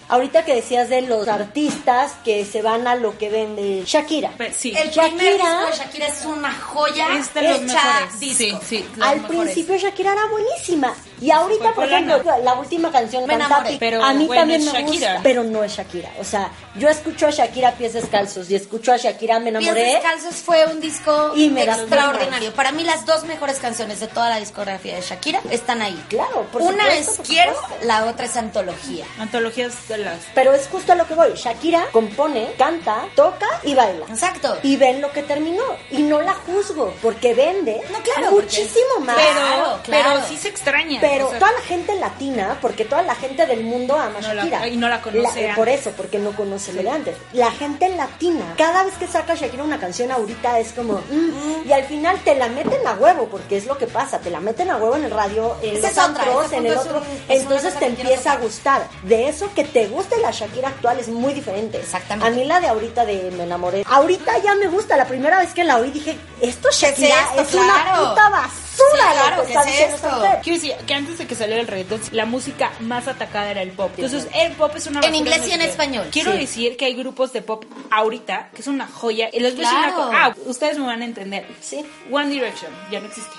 Ahorita 0.10 0.46
que 0.46 0.56
decías 0.56 0.90
de 0.90 1.02
los 1.02 1.28
artistas 1.28 2.14
que 2.24 2.46
se 2.46 2.62
van 2.62 2.88
a 2.88 2.96
lo 2.96 3.18
que 3.18 3.30
vende 3.30 3.84
Shakira. 3.86 4.32
sí. 4.54 4.74
El 4.76 4.90
Shakira, 4.90 5.04
primer 5.08 5.34
disco 5.34 5.66
de 5.66 5.78
Shakira 5.78 6.08
es 6.08 6.26
una 6.26 6.54
joya 6.54 7.18
es 7.18 7.34
de 7.34 7.42
los 7.42 7.62
mejores. 7.62 8.14
Sí, 8.18 8.34
sí, 8.34 8.86
Al 9.02 9.22
principio 9.28 9.78
Shakira 9.78 10.14
era 10.14 10.26
buenísima. 10.28 10.94
Y 11.20 11.32
ahorita, 11.32 11.74
por 11.74 11.86
ejemplo, 11.86 12.22
la 12.44 12.54
última 12.54 12.92
canción 12.92 13.26
me 13.26 13.34
enamoré, 13.34 13.78
pero 13.80 14.04
a 14.04 14.14
mí 14.14 14.28
también 14.28 14.64
me 14.64 14.84
gusta, 14.84 15.20
pero 15.24 15.44
no 15.44 15.64
es 15.64 15.76
Shakira. 15.76 16.12
O 16.20 16.24
sea, 16.24 16.52
yo 16.76 16.90
escucho 16.90 17.28
a 17.28 17.32
Shakira 17.32 17.72
Pies 17.74 17.94
Descalzos 17.94 18.50
y 18.50 18.56
escucho 18.56 18.94
a 18.94 18.98
Shakira 18.98 19.40
Me 19.40 19.50
enamoré. 19.50 19.74
Pies 19.74 19.94
Descalzos 19.94 20.36
fue 20.36 20.66
un 20.66 20.80
disco 20.80 21.34
extraordinario. 21.36 22.54
Para 22.54 22.72
mí 22.72 22.84
las 22.84 23.06
dos 23.06 23.24
mejores 23.24 23.60
canciones 23.60 24.00
de 24.00 24.08
toda 24.08 24.30
la 24.30 24.40
discografía 24.40 24.96
de 24.96 25.02
Shakira 25.02 25.42
están 25.50 25.82
ahí. 25.82 26.02
Claro, 26.10 26.46
por 26.52 26.62
Una 26.62 26.88
es 26.94 27.20
Quiero, 27.26 27.56
la 27.84 28.06
otra 28.06 28.26
es 28.26 28.38
Antología. 28.38 29.06
Antologías 29.20 29.88
de 29.88 29.98
las... 30.00 30.20
Pero 30.36 30.54
es 30.54 30.68
justo 30.68 30.92
a 30.92 30.96
lo 30.96 31.08
que 31.08 31.16
voy. 31.16 31.34
Shakira 31.36 31.88
compone, 31.92 32.54
canta, 32.58 33.06
toca 33.16 33.48
y 33.64 33.74
baila. 33.74 34.06
Exacto. 34.10 34.58
Y 34.64 34.78
ven 34.78 35.02
lo 35.02 35.12
que 35.12 35.24
terminó. 35.24 35.64
Y 35.92 36.04
no 36.04 36.22
la 36.22 36.34
juzgo, 36.34 36.94
porque 37.02 37.34
vende 37.34 37.82
no, 37.92 38.00
claro, 38.02 38.32
muchísimo 38.32 39.00
más. 39.02 39.18
Pero, 39.18 39.80
pero 39.88 40.28
sí 40.28 40.38
se 40.38 40.50
extraña. 40.50 41.00
Pero 41.10 41.28
toda 41.28 41.52
la 41.52 41.62
gente 41.62 41.96
latina, 41.96 42.58
porque 42.62 42.86
toda 42.86 43.02
la 43.02 43.16
gente 43.16 43.46
del 43.46 43.64
mundo 43.64 43.96
ama 43.96 44.20
a 44.20 44.22
Shakira. 44.22 44.68
y 44.68 44.78
no 44.78 44.90
la 44.90 45.02
conoce. 45.02 45.52
por 45.56 45.70
eso, 45.70 45.92
porque 45.96 46.20
no 46.20 46.32
conoce 46.36 46.74
lo 46.74 46.84
de 46.84 46.90
antes. 46.90 47.16
La 47.34 47.52
gente 47.52 47.90
latina, 47.90 48.54
cada 48.58 48.84
vez 48.84 48.96
que 48.96 49.08
saca 49.08 49.36
Shakira 49.36 49.64
una 49.64 49.80
canción 49.80 50.12
ahorita 50.12 50.60
es 50.60 50.74
como, 50.74 50.94
mm", 50.94 51.16
mm. 51.16 51.68
y 51.68 51.72
al 51.72 51.84
final 51.86 52.20
te 52.24 52.36
la 52.36 52.48
meten 52.50 52.86
a 52.86 52.94
huevo, 52.94 53.28
porque 53.30 53.58
es 53.58 53.66
lo 53.66 53.78
que 53.78 53.88
pasa, 53.88 54.20
te 54.20 54.30
la 54.30 54.40
meten 54.40 54.70
a 54.70 54.78
huevo 54.78 54.96
en 54.96 55.06
el 55.06 55.12
radio, 55.12 55.56
en 55.62 55.82
los 55.82 55.98
otros, 55.98 56.52
en 56.54 56.66
el 56.66 56.78
otro, 56.78 57.02
entonces 57.28 57.78
te 57.80 57.86
empieza 57.86 58.34
a 58.34 58.38
gustar. 58.38 58.88
De 59.04 59.28
eso 59.28 59.50
que 59.54 59.64
te 59.64 59.88
guste 59.88 60.18
la 60.20 60.32
Shakira 60.32 60.70
actual 60.70 61.00
es 61.00 61.08
muy 61.08 61.34
diferente. 61.34 61.80
Exactamente. 61.80 62.28
A 62.28 62.36
mí 62.36 62.46
la 62.46 62.60
de 62.60 62.68
ahorita 62.68 63.06
de 63.06 63.32
Me 63.38 63.44
enamoré, 63.44 63.84
ahorita 63.88 64.38
ya 64.40 64.56
me 64.56 64.68
gusta, 64.68 64.98
la 64.98 65.06
primera 65.06 65.40
vez 65.40 65.54
que 65.54 65.64
la 65.64 65.78
oí 65.78 65.92
dije, 65.92 66.18
esto 66.42 66.70
Shakira 66.72 67.16
es, 67.38 67.54
una 67.54 67.96
puta 67.96 68.30
basura 68.30 68.67
claro, 68.94 69.46
que 69.46 69.54
es 69.54 69.94
esto? 69.94 70.10
Quiero 70.44 70.60
decir 70.60 70.76
que 70.86 70.94
antes 70.94 71.18
de 71.18 71.28
que 71.28 71.36
saliera 71.36 71.62
el 71.62 71.68
reggaetón, 71.68 72.02
la 72.12 72.26
música 72.26 72.72
más 72.80 73.08
atacada 73.08 73.52
era 73.52 73.62
el 73.62 73.72
pop. 73.72 73.92
Entonces, 73.96 74.28
el 74.34 74.54
pop 74.54 74.74
es 74.76 74.88
una 74.88 75.02
En 75.02 75.16
inglés 75.16 75.48
y 75.48 75.52
en 75.52 75.62
español. 75.62 76.08
Quiero 76.12 76.32
decir 76.32 76.78
que 76.78 76.86
hay 76.86 76.96
grupos 76.96 77.34
de 77.34 77.42
pop 77.42 77.66
ahorita 77.92 78.50
que 78.54 78.62
es 78.62 78.68
una 78.68 78.88
joya. 78.88 79.30
Y 79.32 79.40
los 79.40 79.54
claro. 79.54 80.10
Ah, 80.14 80.34
ustedes 80.46 80.78
me 80.78 80.86
van 80.86 81.02
a 81.02 81.06
entender. 81.06 81.46
Sí. 81.62 81.86
One 82.12 82.30
Direction, 82.30 82.72
ya 82.92 83.00
no 83.00 83.08
existe. 83.08 83.32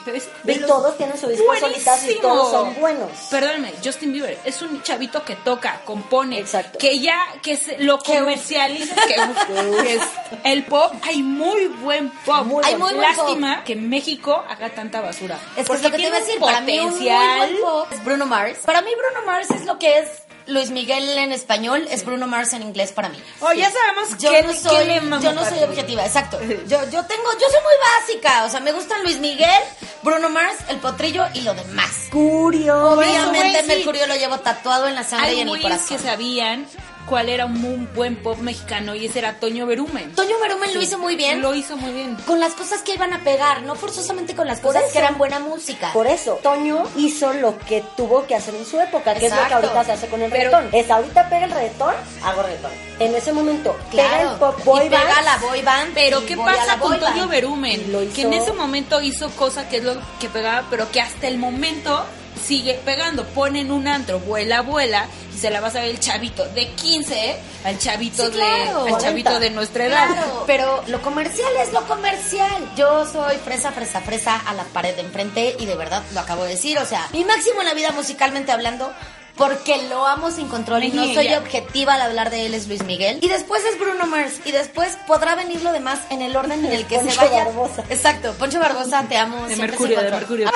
Y 0.45 0.59
todos 0.61 0.97
tienen 0.97 1.19
su 1.19 1.29
disco 1.29 1.45
solitas 1.59 2.09
y 2.09 2.15
todos 2.21 2.51
son 2.51 2.75
buenos. 2.81 3.11
Perdónenme, 3.31 3.73
Justin 3.85 4.13
Bieber 4.13 4.39
es 4.45 4.63
un 4.63 4.83
chavito 4.83 5.25
que 5.25 5.37
toca, 5.37 5.81
compone, 5.85 6.39
Exacto. 6.39 6.79
que 6.79 6.99
ya 6.99 7.19
que 7.43 7.57
se, 7.57 7.79
lo 7.79 7.99
comercializa, 7.99 8.95
que, 9.07 9.95
es 9.95 10.03
el 10.45 10.65
pop. 10.65 10.93
Hay 11.03 11.23
muy 11.23 11.67
buen 11.67 12.11
pop. 12.25 12.63
hay 12.65 12.77
muy 12.77 12.95
Lástima 12.95 13.65
que 13.65 13.77
México 13.77 14.45
haga 14.49 14.71
tanta 14.71 15.01
basura. 15.01 15.28
Es 15.57 15.67
que 15.69 15.75
es 15.75 15.83
lo 15.83 15.91
que 15.91 15.97
te 15.97 16.03
iba 16.03 16.17
a 16.17 16.21
decir. 16.21 16.41
Para 16.41 16.61
mí, 16.61 16.79
un 16.79 16.91
muy 16.91 17.09
buen 17.09 17.61
pop 17.61 17.89
es 17.91 18.05
Bruno 18.05 18.27
Mars. 18.27 18.59
Para 18.65 18.83
mí, 18.83 18.91
Bruno 18.97 19.27
Mars 19.27 19.51
es 19.51 19.65
lo 19.65 19.79
que 19.79 19.99
es 19.99 20.09
Luis 20.49 20.71
Miguel 20.71 21.07
en 21.19 21.31
español 21.31 21.87
es 21.91 22.05
Bruno 22.05 22.27
Mars 22.27 22.55
en 22.55 22.63
inglés 22.63 22.93
para 22.93 23.11
mí. 23.11 23.23
Oh, 23.41 23.53
ya 23.53 23.71
sabemos 23.71 24.17
yo 24.19 24.31
no 24.43 24.55
soy, 24.55 25.23
yo 25.23 25.33
no 25.35 25.45
soy 25.45 25.63
objetiva, 25.63 26.05
exacto. 26.05 26.41
Yo, 26.69 26.79
yo 26.91 27.05
tengo, 27.05 27.33
yo 27.33 27.47
soy 27.51 27.61
muy 27.63 27.75
básica, 28.01 28.45
o 28.45 28.49
sea, 28.51 28.61
me 28.61 28.73
gustan 28.73 29.03
Luis 29.03 29.19
Miguel, 29.19 29.63
Bruno 30.03 30.31
Mars, 30.31 30.57
El 30.69 30.79
Potrillo 30.79 31.25
y 31.35 31.43
lo 31.43 31.55
demás. 31.55 32.09
Curio. 32.11 32.93
Obviamente 32.93 33.63
Mercurio 33.65 34.07
lo 34.07 34.17
llevo 34.17 34.39
tatuado 34.41 34.89
en 34.89 34.95
la 34.95 35.05
sangre 35.05 35.35
y 35.35 35.41
en 35.41 35.49
el 35.49 35.61
corazón. 35.61 35.99
que 35.99 36.03
sabían 36.03 36.67
cuál 37.09 37.29
era 37.29 37.47
un 37.47 37.61
muy 37.61 37.89
buen 37.95 38.17
pop 38.17 38.39
mexicano 38.39 38.95
y 38.95 39.07
ese 39.07 39.21
era 39.21 39.35
Toño 39.35 39.67
Berumen. 39.67 40.15
Toño 40.15 40.39
Berumen 40.41 40.75
lo 40.75 40.83
hizo 40.83 40.99
muy 40.99 41.17
bien. 41.17 41.41
Lo 41.41 41.55
hizo 41.55 41.77
muy 41.77 41.93
bien. 41.93 42.17
Con 42.27 42.41
las 42.41 42.53
cosas 42.55 42.83
que 42.83 42.95
iban 42.95 43.13
a 43.13 43.23
pegar, 43.25 43.63
no 43.63 43.75
forzosamente 43.75 44.35
con 44.35 44.47
las 44.47 44.61
cosas 44.61 44.85
que 44.93 44.99
eran 44.99 45.19
buena 45.19 45.39
música. 45.39 45.93
Por 45.93 46.07
eso, 46.07 46.39
Toño 46.43 46.85
hizo 46.97 47.33
lo 47.33 47.59
que 47.59 47.83
tuvo 47.97 48.27
que 48.27 48.35
hacer 48.35 48.55
en 48.55 48.67
su 48.67 48.81
época, 48.81 49.15
que 49.15 49.27
es 49.27 49.35
lo 49.35 49.49
que 49.49 49.55
ahorita 49.55 49.85
se 49.85 49.93
hace 49.93 50.09
con 50.09 50.23
el 50.23 50.31
reggaetón. 50.31 50.69
Es 50.73 50.91
ahorita 50.91 51.29
pega 51.29 51.47
el 51.47 51.53
reggaetón, 51.53 51.95
hago 52.23 52.43
reggaetón. 52.43 52.73
En 52.99 53.15
ese 53.15 53.33
momento, 53.33 53.77
pega 53.91 54.23
el 54.23 54.39
pop 54.39 54.65
boy 54.65 54.87
y 54.87 54.91
pega 54.91 55.23
la 55.23 55.39
boy 55.39 55.63
band. 55.63 55.95
Pero 55.95 56.25
¿qué 56.27 56.37
pasa 56.37 56.79
con 56.79 56.99
Toño 56.99 57.29
Berumen? 57.29 58.11
Que 58.15 58.23
en 58.23 58.33
ese 58.33 58.53
momento 58.53 59.01
hizo 59.01 59.31
cosas 59.31 59.67
que 59.67 59.79
es 59.79 59.85
lo 59.85 59.97
que 60.21 60.29
pegaba, 60.29 60.67
pero 60.71 60.91
que 60.91 61.01
hasta 61.01 61.27
el 61.29 61.39
momento 61.39 62.05
sigue 62.49 62.81
pegando. 62.85 63.25
Ponen 63.27 63.71
un 63.71 63.87
antro, 63.87 64.19
vuela, 64.21 64.63
vuela, 64.63 65.07
y 65.35 65.39
se 65.39 65.51
la 65.51 65.61
vas 65.61 65.77
a 65.77 65.81
ver 65.81 65.91
el 65.91 66.01
chavito 66.01 66.47
de 66.47 66.67
15 66.69 67.37
al 67.65 67.79
chavito 67.79 68.31
de 68.31 68.43
al 68.43 68.99
chavito 68.99 69.39
de 69.39 69.51
nuestra 69.51 69.85
edad. 69.85 70.07
Claro, 70.07 70.45
pero 70.47 70.83
lo 70.87 71.03
comercial 71.03 71.51
es 71.61 71.73
lo 71.73 71.87
comercial. 71.87 72.73
Yo 72.75 73.07
soy 73.07 73.37
fresa, 73.37 73.71
fresa, 73.73 74.01
fresa 74.01 74.41
a 74.41 74.55
la 74.55 74.65
pared 74.65 74.95
de 74.95 75.03
enfrente 75.03 75.57
y 75.59 75.67
de 75.67 75.75
verdad 75.77 76.03
lo 76.15 76.21
acabo 76.21 76.45
de 76.45 76.51
decir. 76.51 76.79
O 76.79 76.87
sea, 76.87 77.07
mi 77.13 77.25
máximo 77.25 77.61
en 77.61 77.67
la 77.67 77.75
vida 77.75 77.93
musicalmente 77.93 78.51
hablando 78.51 78.91
porque 79.39 79.89
lo 79.89 80.07
amo 80.07 80.31
sin 80.31 80.49
control 80.49 80.85
y 80.85 80.91
no 80.91 81.05
soy 81.15 81.33
objetiva 81.35 81.95
al 81.95 82.03
hablar 82.03 82.31
de 82.31 82.47
él 82.47 82.55
es 82.55 82.67
Luis 82.67 82.83
Miguel. 82.85 83.21
Y 83.23 83.29
después 83.29 83.63
es 83.65 83.79
Bruno 83.79 84.07
Mars 84.07 84.41
y 84.45 84.51
después 84.51 84.99
podrá 85.07 85.37
venir 85.37 85.63
lo 85.63 85.73
demás 85.73 86.01
en 86.11 86.23
el 86.23 86.37
orden 86.37 86.65
en 86.65 86.73
el 86.73 86.85
que 86.87 86.99
se 87.09 87.17
vaya. 87.17 87.45
Barbosa. 87.45 87.85
Exacto, 87.89 88.35
Poncho 88.35 88.59
Barbosa, 88.59 89.05
te 89.09 89.17
amo. 89.17 89.47
De 89.47 89.57
Mercurio, 89.57 90.01
de 90.03 90.11
Mercurio. 90.11 90.51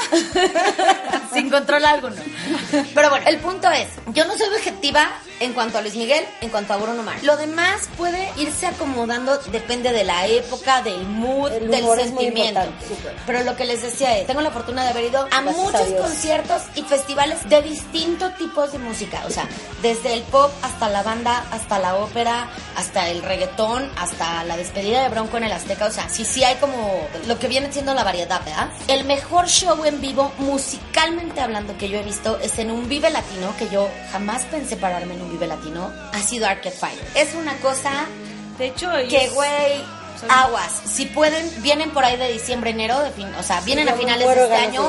sin 1.32 1.48
control 1.48 1.84
alguno. 1.84 2.16
Pero 2.94 3.10
bueno, 3.10 3.26
el 3.28 3.38
punto 3.38 3.70
es, 3.70 3.88
yo 4.12 4.24
no 4.24 4.36
soy 4.36 4.48
objetiva 4.48 5.10
en 5.40 5.52
cuanto 5.54 5.78
a 5.78 5.80
Luis 5.80 5.96
Miguel, 5.96 6.24
en 6.40 6.50
cuanto 6.50 6.72
a 6.72 6.76
Bruno 6.76 7.02
Mars. 7.02 7.22
Lo 7.22 7.36
demás 7.36 7.88
puede 7.96 8.30
irse 8.36 8.66
acomodando, 8.66 9.38
depende 9.50 9.92
de 9.92 10.04
la 10.04 10.26
época, 10.26 10.82
del 10.82 11.04
mood, 11.06 11.50
del 11.50 11.84
sentimiento. 11.96 12.60
Pero 13.26 13.42
lo 13.44 13.56
que 13.56 13.64
les 13.64 13.82
decía 13.82 14.18
es, 14.18 14.26
tengo 14.26 14.40
la 14.40 14.50
fortuna 14.50 14.84
de 14.84 14.90
haber 14.90 15.04
ido 15.04 15.26
a 15.30 15.40
muchos 15.42 15.88
conciertos 16.00 16.62
y 16.74 16.82
festivales 16.82 17.48
de 17.48 17.62
distintos 17.62 18.36
tipos 18.36 18.71
de 18.72 18.78
música, 18.78 19.22
o 19.26 19.30
sea, 19.30 19.48
desde 19.82 20.14
el 20.14 20.22
pop 20.22 20.50
hasta 20.62 20.88
la 20.88 21.02
banda, 21.02 21.44
hasta 21.50 21.78
la 21.78 21.96
ópera, 21.96 22.50
hasta 22.76 23.08
el 23.08 23.22
reggaetón, 23.22 23.90
hasta 23.96 24.44
la 24.44 24.56
despedida 24.56 25.02
de 25.02 25.08
Bronco 25.08 25.36
en 25.36 25.44
el 25.44 25.52
Azteca, 25.52 25.86
o 25.86 25.90
sea, 25.90 26.08
sí, 26.08 26.24
sí 26.24 26.42
hay 26.44 26.56
como 26.56 27.06
lo 27.26 27.38
que 27.38 27.48
viene 27.48 27.72
siendo 27.72 27.94
la 27.94 28.04
variedad, 28.04 28.44
¿verdad? 28.44 28.70
El 28.88 29.04
mejor 29.04 29.48
show 29.48 29.84
en 29.84 30.00
vivo, 30.00 30.32
musicalmente 30.38 31.40
hablando, 31.40 31.76
que 31.76 31.88
yo 31.88 31.98
he 31.98 32.02
visto 32.02 32.38
es 32.40 32.58
en 32.58 32.70
un 32.70 32.88
Vive 32.88 33.10
Latino, 33.10 33.54
que 33.58 33.68
yo 33.68 33.88
jamás 34.10 34.44
pensé 34.44 34.76
pararme 34.76 35.14
en 35.14 35.22
un 35.22 35.30
Vive 35.30 35.46
Latino, 35.46 35.92
ha 36.12 36.20
sido 36.20 36.46
Arcade 36.46 36.76
Fire. 36.76 37.04
Es 37.14 37.34
una 37.34 37.56
cosa... 37.58 38.06
De 38.58 38.66
hecho, 38.66 38.90
que, 39.08 39.30
güey, 39.30 39.82
aguas. 40.28 40.82
Si 40.86 41.06
pueden, 41.06 41.50
vienen 41.62 41.90
por 41.90 42.04
ahí 42.04 42.16
de 42.16 42.32
diciembre, 42.32 42.70
enero, 42.70 43.00
de 43.00 43.10
fin, 43.10 43.28
o 43.38 43.42
sea, 43.42 43.60
vienen 43.60 43.88
a 43.88 43.94
finales 43.94 44.26
de 44.26 44.42
este 44.42 44.54
año. 44.54 44.88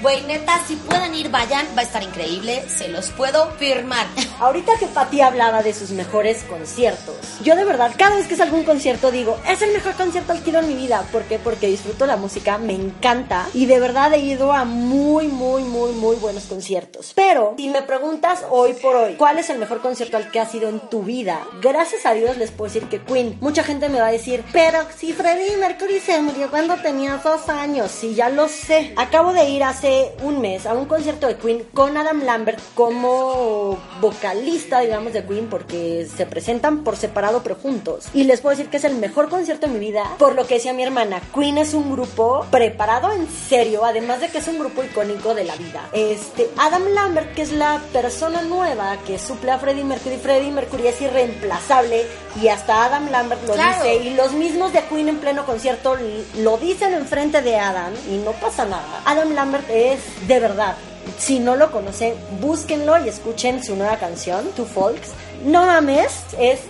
Güey, 0.00 0.22
neta, 0.22 0.60
si 0.66 0.76
pueden 0.76 1.14
ir, 1.14 1.30
vayan, 1.30 1.66
va 1.76 1.80
a 1.80 1.84
estar 1.84 2.02
increíble, 2.02 2.64
se 2.68 2.88
los 2.88 3.10
puedo 3.10 3.50
firmar. 3.52 4.06
Ahorita 4.40 4.72
que 4.78 4.86
Pati 4.86 5.20
hablaba 5.20 5.62
de 5.62 5.72
sus 5.72 5.90
mejores 5.90 6.44
conciertos, 6.44 7.16
yo 7.42 7.56
de 7.56 7.64
verdad, 7.64 7.92
cada 7.96 8.16
vez 8.16 8.26
que 8.26 8.36
salgo 8.36 8.56
a 8.56 8.60
un 8.60 8.64
concierto 8.64 9.10
digo, 9.10 9.38
es 9.48 9.62
el 9.62 9.72
mejor 9.72 9.94
concierto 9.94 10.32
al 10.32 10.42
tiro 10.42 10.60
en 10.60 10.68
mi 10.68 10.74
vida. 10.74 11.04
¿Por 11.12 11.22
qué? 11.24 11.38
Porque 11.38 11.66
disfruto 11.66 12.06
la 12.06 12.16
música, 12.16 12.58
me 12.58 12.74
encanta 12.74 13.46
y 13.54 13.66
de 13.66 13.80
verdad 13.80 14.12
he 14.14 14.18
ido 14.18 14.52
a 14.52 14.64
muy, 14.64 15.28
muy, 15.28 15.62
muy, 15.62 15.92
muy 15.92 16.16
buenos 16.16 16.44
conciertos. 16.44 17.12
Pero 17.14 17.54
si 17.56 17.68
me 17.68 17.82
preguntas 17.82 18.44
hoy 18.50 18.74
por 18.74 18.96
hoy, 18.96 19.14
¿cuál 19.14 19.38
es 19.38 19.50
el 19.50 19.58
mejor 19.58 19.80
concierto 19.80 20.16
al 20.16 20.30
que 20.30 20.40
has 20.40 20.54
ido 20.54 20.68
en 20.68 20.80
tu 20.80 21.02
vida? 21.02 21.40
Gracias 21.60 22.06
a 22.06 22.12
Dios 22.12 22.36
les 22.36 22.50
puedo 22.50 22.72
decir 22.72 22.88
que 22.88 23.00
Queen. 23.02 23.36
Mucha 23.40 23.62
gente 23.62 23.88
me 23.88 24.00
va 24.00 24.08
a 24.08 24.12
decir, 24.12 24.44
pero 24.52 24.78
si 24.96 25.12
Freddie 25.12 25.56
Mercury 25.56 26.00
se 26.00 26.20
murió 26.20 26.50
cuando 26.50 26.76
tenía 26.76 27.20
dos 27.22 27.48
años, 27.48 27.90
sí, 27.90 28.14
ya 28.14 28.28
lo 28.28 28.48
sé. 28.48 28.92
Acabo 28.96 29.32
de 29.32 29.48
ir 29.48 29.62
hace 29.64 30.12
un 30.22 30.40
mes 30.40 30.66
a 30.66 30.74
un 30.74 30.86
concierto 30.86 31.26
de 31.26 31.36
Queen 31.36 31.64
con 31.74 31.96
Adam 31.96 32.22
Lambert 32.24 32.60
como 32.74 33.78
vocalista, 34.00 34.80
digamos, 34.80 35.12
de 35.12 35.24
Queen, 35.24 35.48
porque 35.48 36.06
se 36.14 36.26
presentan 36.26 36.84
por 36.84 36.96
separado 36.96 37.42
pero 37.42 37.56
juntos. 37.56 38.06
Y 38.14 38.24
les 38.24 38.40
puedo 38.40 38.56
decir 38.56 38.70
que 38.70 38.78
es 38.78 38.84
el 38.84 38.96
mejor 38.96 39.28
concierto 39.28 39.66
de 39.66 39.72
mi 39.72 39.78
vida, 39.78 40.04
por 40.18 40.34
lo 40.34 40.46
que 40.46 40.54
decía 40.54 40.72
mi 40.72 40.82
hermana, 40.82 41.20
Queen 41.34 41.58
es 41.58 41.74
un 41.74 41.92
grupo 41.92 42.46
preparado 42.50 43.12
en 43.12 43.28
serio, 43.28 43.84
además 43.84 44.20
de 44.20 44.28
que 44.28 44.38
es 44.38 44.48
un 44.48 44.58
grupo 44.58 44.82
icónico 44.84 45.34
de 45.34 45.44
la 45.44 45.56
vida. 45.56 45.88
Este, 45.92 46.48
Adam 46.58 46.84
Lambert, 46.94 47.34
que 47.34 47.42
es 47.42 47.52
la 47.52 47.80
persona 47.92 48.42
nueva 48.42 48.96
que 49.06 49.18
suple 49.18 49.50
a 49.50 49.58
Freddie 49.58 49.84
Mercury, 49.84 50.16
Freddie 50.16 50.50
Mercury 50.50 50.86
es 50.88 51.00
irreemplazable 51.00 52.06
y 52.40 52.48
hasta 52.48 52.84
Adam 52.84 53.10
Lambert 53.10 53.46
lo 53.46 53.54
dice 53.54 53.96
y 54.02 54.14
los 54.14 54.32
mismos 54.36 54.72
de 54.72 54.84
Queen 54.84 55.08
en 55.08 55.18
pleno 55.18 55.44
concierto 55.44 55.96
lo 56.38 56.58
dicen 56.58 56.94
enfrente 56.94 57.42
de 57.42 57.56
Adam 57.56 57.92
y 58.10 58.16
no 58.18 58.32
pasa 58.32 58.64
nada. 58.64 59.02
Adam 59.04 59.32
Lambert 59.34 59.68
es 59.70 60.00
de 60.26 60.40
verdad. 60.40 60.76
Si 61.18 61.38
no 61.38 61.56
lo 61.56 61.70
conocen, 61.70 62.14
búsquenlo 62.40 63.04
y 63.04 63.08
escuchen 63.08 63.62
su 63.62 63.76
nueva 63.76 63.96
canción, 63.96 64.46
Two 64.56 64.66
Folks. 64.66 65.10
No 65.44 65.64
mames, 65.66 66.12
es 66.38 66.60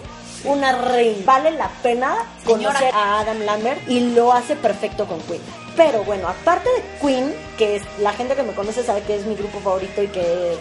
una 0.44 0.72
reina. 0.72 1.22
Vale 1.24 1.50
la 1.52 1.68
pena 1.82 2.16
conocer 2.44 2.90
a 2.94 3.20
Adam 3.20 3.40
Lambert 3.40 3.88
y 3.88 4.00
lo 4.00 4.32
hace 4.32 4.56
perfecto 4.56 5.06
con 5.06 5.20
Queen. 5.20 5.42
Pero 5.76 6.04
bueno, 6.04 6.28
aparte 6.28 6.68
de 6.70 6.82
Queen, 7.00 7.34
que 7.58 7.76
es, 7.76 7.82
la 8.00 8.12
gente 8.12 8.34
que 8.34 8.42
me 8.42 8.54
conoce 8.54 8.82
sabe 8.82 9.02
que 9.02 9.16
es 9.16 9.26
mi 9.26 9.34
grupo 9.34 9.60
favorito 9.60 10.02
y 10.02 10.08
que 10.08 10.56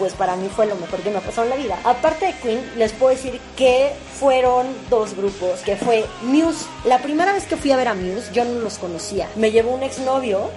pues 0.00 0.14
para 0.14 0.34
mí 0.34 0.48
fue 0.48 0.64
lo 0.66 0.76
mejor 0.76 1.00
que 1.00 1.10
me 1.10 1.18
ha 1.18 1.20
pasado 1.20 1.44
en 1.44 1.50
la 1.50 1.56
vida. 1.56 1.78
Aparte 1.84 2.24
de 2.24 2.32
Queen, 2.38 2.72
les 2.76 2.90
puedo 2.92 3.14
decir 3.14 3.38
que 3.54 3.92
fueron 4.18 4.66
dos 4.88 5.14
grupos, 5.14 5.60
que 5.60 5.76
fue 5.76 6.06
Muse. 6.22 6.64
La 6.86 7.00
primera 7.00 7.34
vez 7.34 7.44
que 7.44 7.58
fui 7.58 7.70
a 7.70 7.76
ver 7.76 7.88
a 7.88 7.94
Muse, 7.94 8.32
yo 8.32 8.46
no 8.46 8.60
los 8.60 8.78
conocía. 8.78 9.28
Me 9.36 9.50
llevó 9.50 9.72
un 9.72 9.82
exnovio 9.82 10.48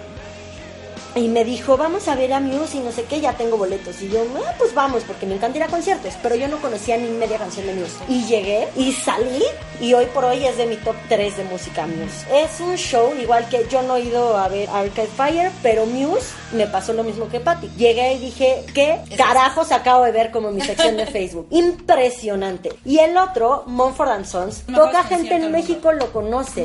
y 1.15 1.27
me 1.27 1.43
dijo, 1.43 1.77
vamos 1.77 2.08
a 2.08 2.15
ver 2.15 2.34
a 2.34 2.39
Muse 2.39 2.77
y 2.77 2.79
no 2.79 2.91
sé 2.91 3.03
qué, 3.03 3.22
ya 3.22 3.34
tengo 3.34 3.58
boletos. 3.58 4.01
Y 4.01 4.10
yo, 4.10 4.25
ah, 4.46 4.53
pues 4.58 4.74
vamos, 4.74 5.03
porque 5.03 5.25
me 5.25 5.36
encanta 5.36 5.58
ir 5.58 5.63
a 5.63 5.67
conciertos. 5.67 6.13
Pero 6.22 6.36
yo 6.36 6.48
no 6.48 6.58
conocía 6.58 6.98
ni 6.98 7.10
media 7.10 7.38
canción 7.38 7.67
de 7.67 7.74
Muse. 7.74 7.98
Y 8.08 8.25
llegué 8.25 8.67
y 8.75 8.91
salí 8.91 9.43
y 9.79 9.93
hoy 9.93 10.05
por 10.08 10.25
hoy 10.25 10.46
es 10.46 10.58
de 10.58 10.65
mi 10.65 10.77
top 10.77 10.96
3 11.10 11.38
de 11.38 11.43
música 11.46 11.86
Muse. 11.86 12.25
Es 12.43 12.60
un 12.60 12.75
show, 12.75 13.13
igual 13.20 13.48
que 13.50 13.67
yo 13.70 13.82
no 13.84 13.98
he 13.98 14.01
ido 14.01 14.38
a 14.38 14.48
ver 14.48 14.70
Arcade 14.70 15.08
Fire, 15.08 15.51
pero 15.62 15.86
Muse 15.86 16.34
me 16.53 16.67
pasó 16.67 16.93
lo 16.93 17.03
mismo 17.03 17.27
que 17.29 17.39
Patty. 17.39 17.70
Llegué 17.77 18.13
y 18.13 18.20
dije, 18.20 18.65
¿qué 18.74 19.01
carajos 19.17 19.72
acabo 19.72 20.03
de 20.05 20.12
ver 20.12 20.32
como 20.32 20.51
mi 20.51 20.62
sección 20.62 20.98
de 20.98 21.05
Facebook? 21.08 21.48
Impresionante. 21.51 22.72
Y 22.86 23.00
el 23.00 23.17
otro, 23.17 23.63
Mumford 23.67 24.25
Sons, 24.25 24.63
poca 24.74 25.03
gente 25.03 25.36
en 25.36 25.51
México 25.51 25.91
lo 25.91 26.12
conoce. 26.12 26.63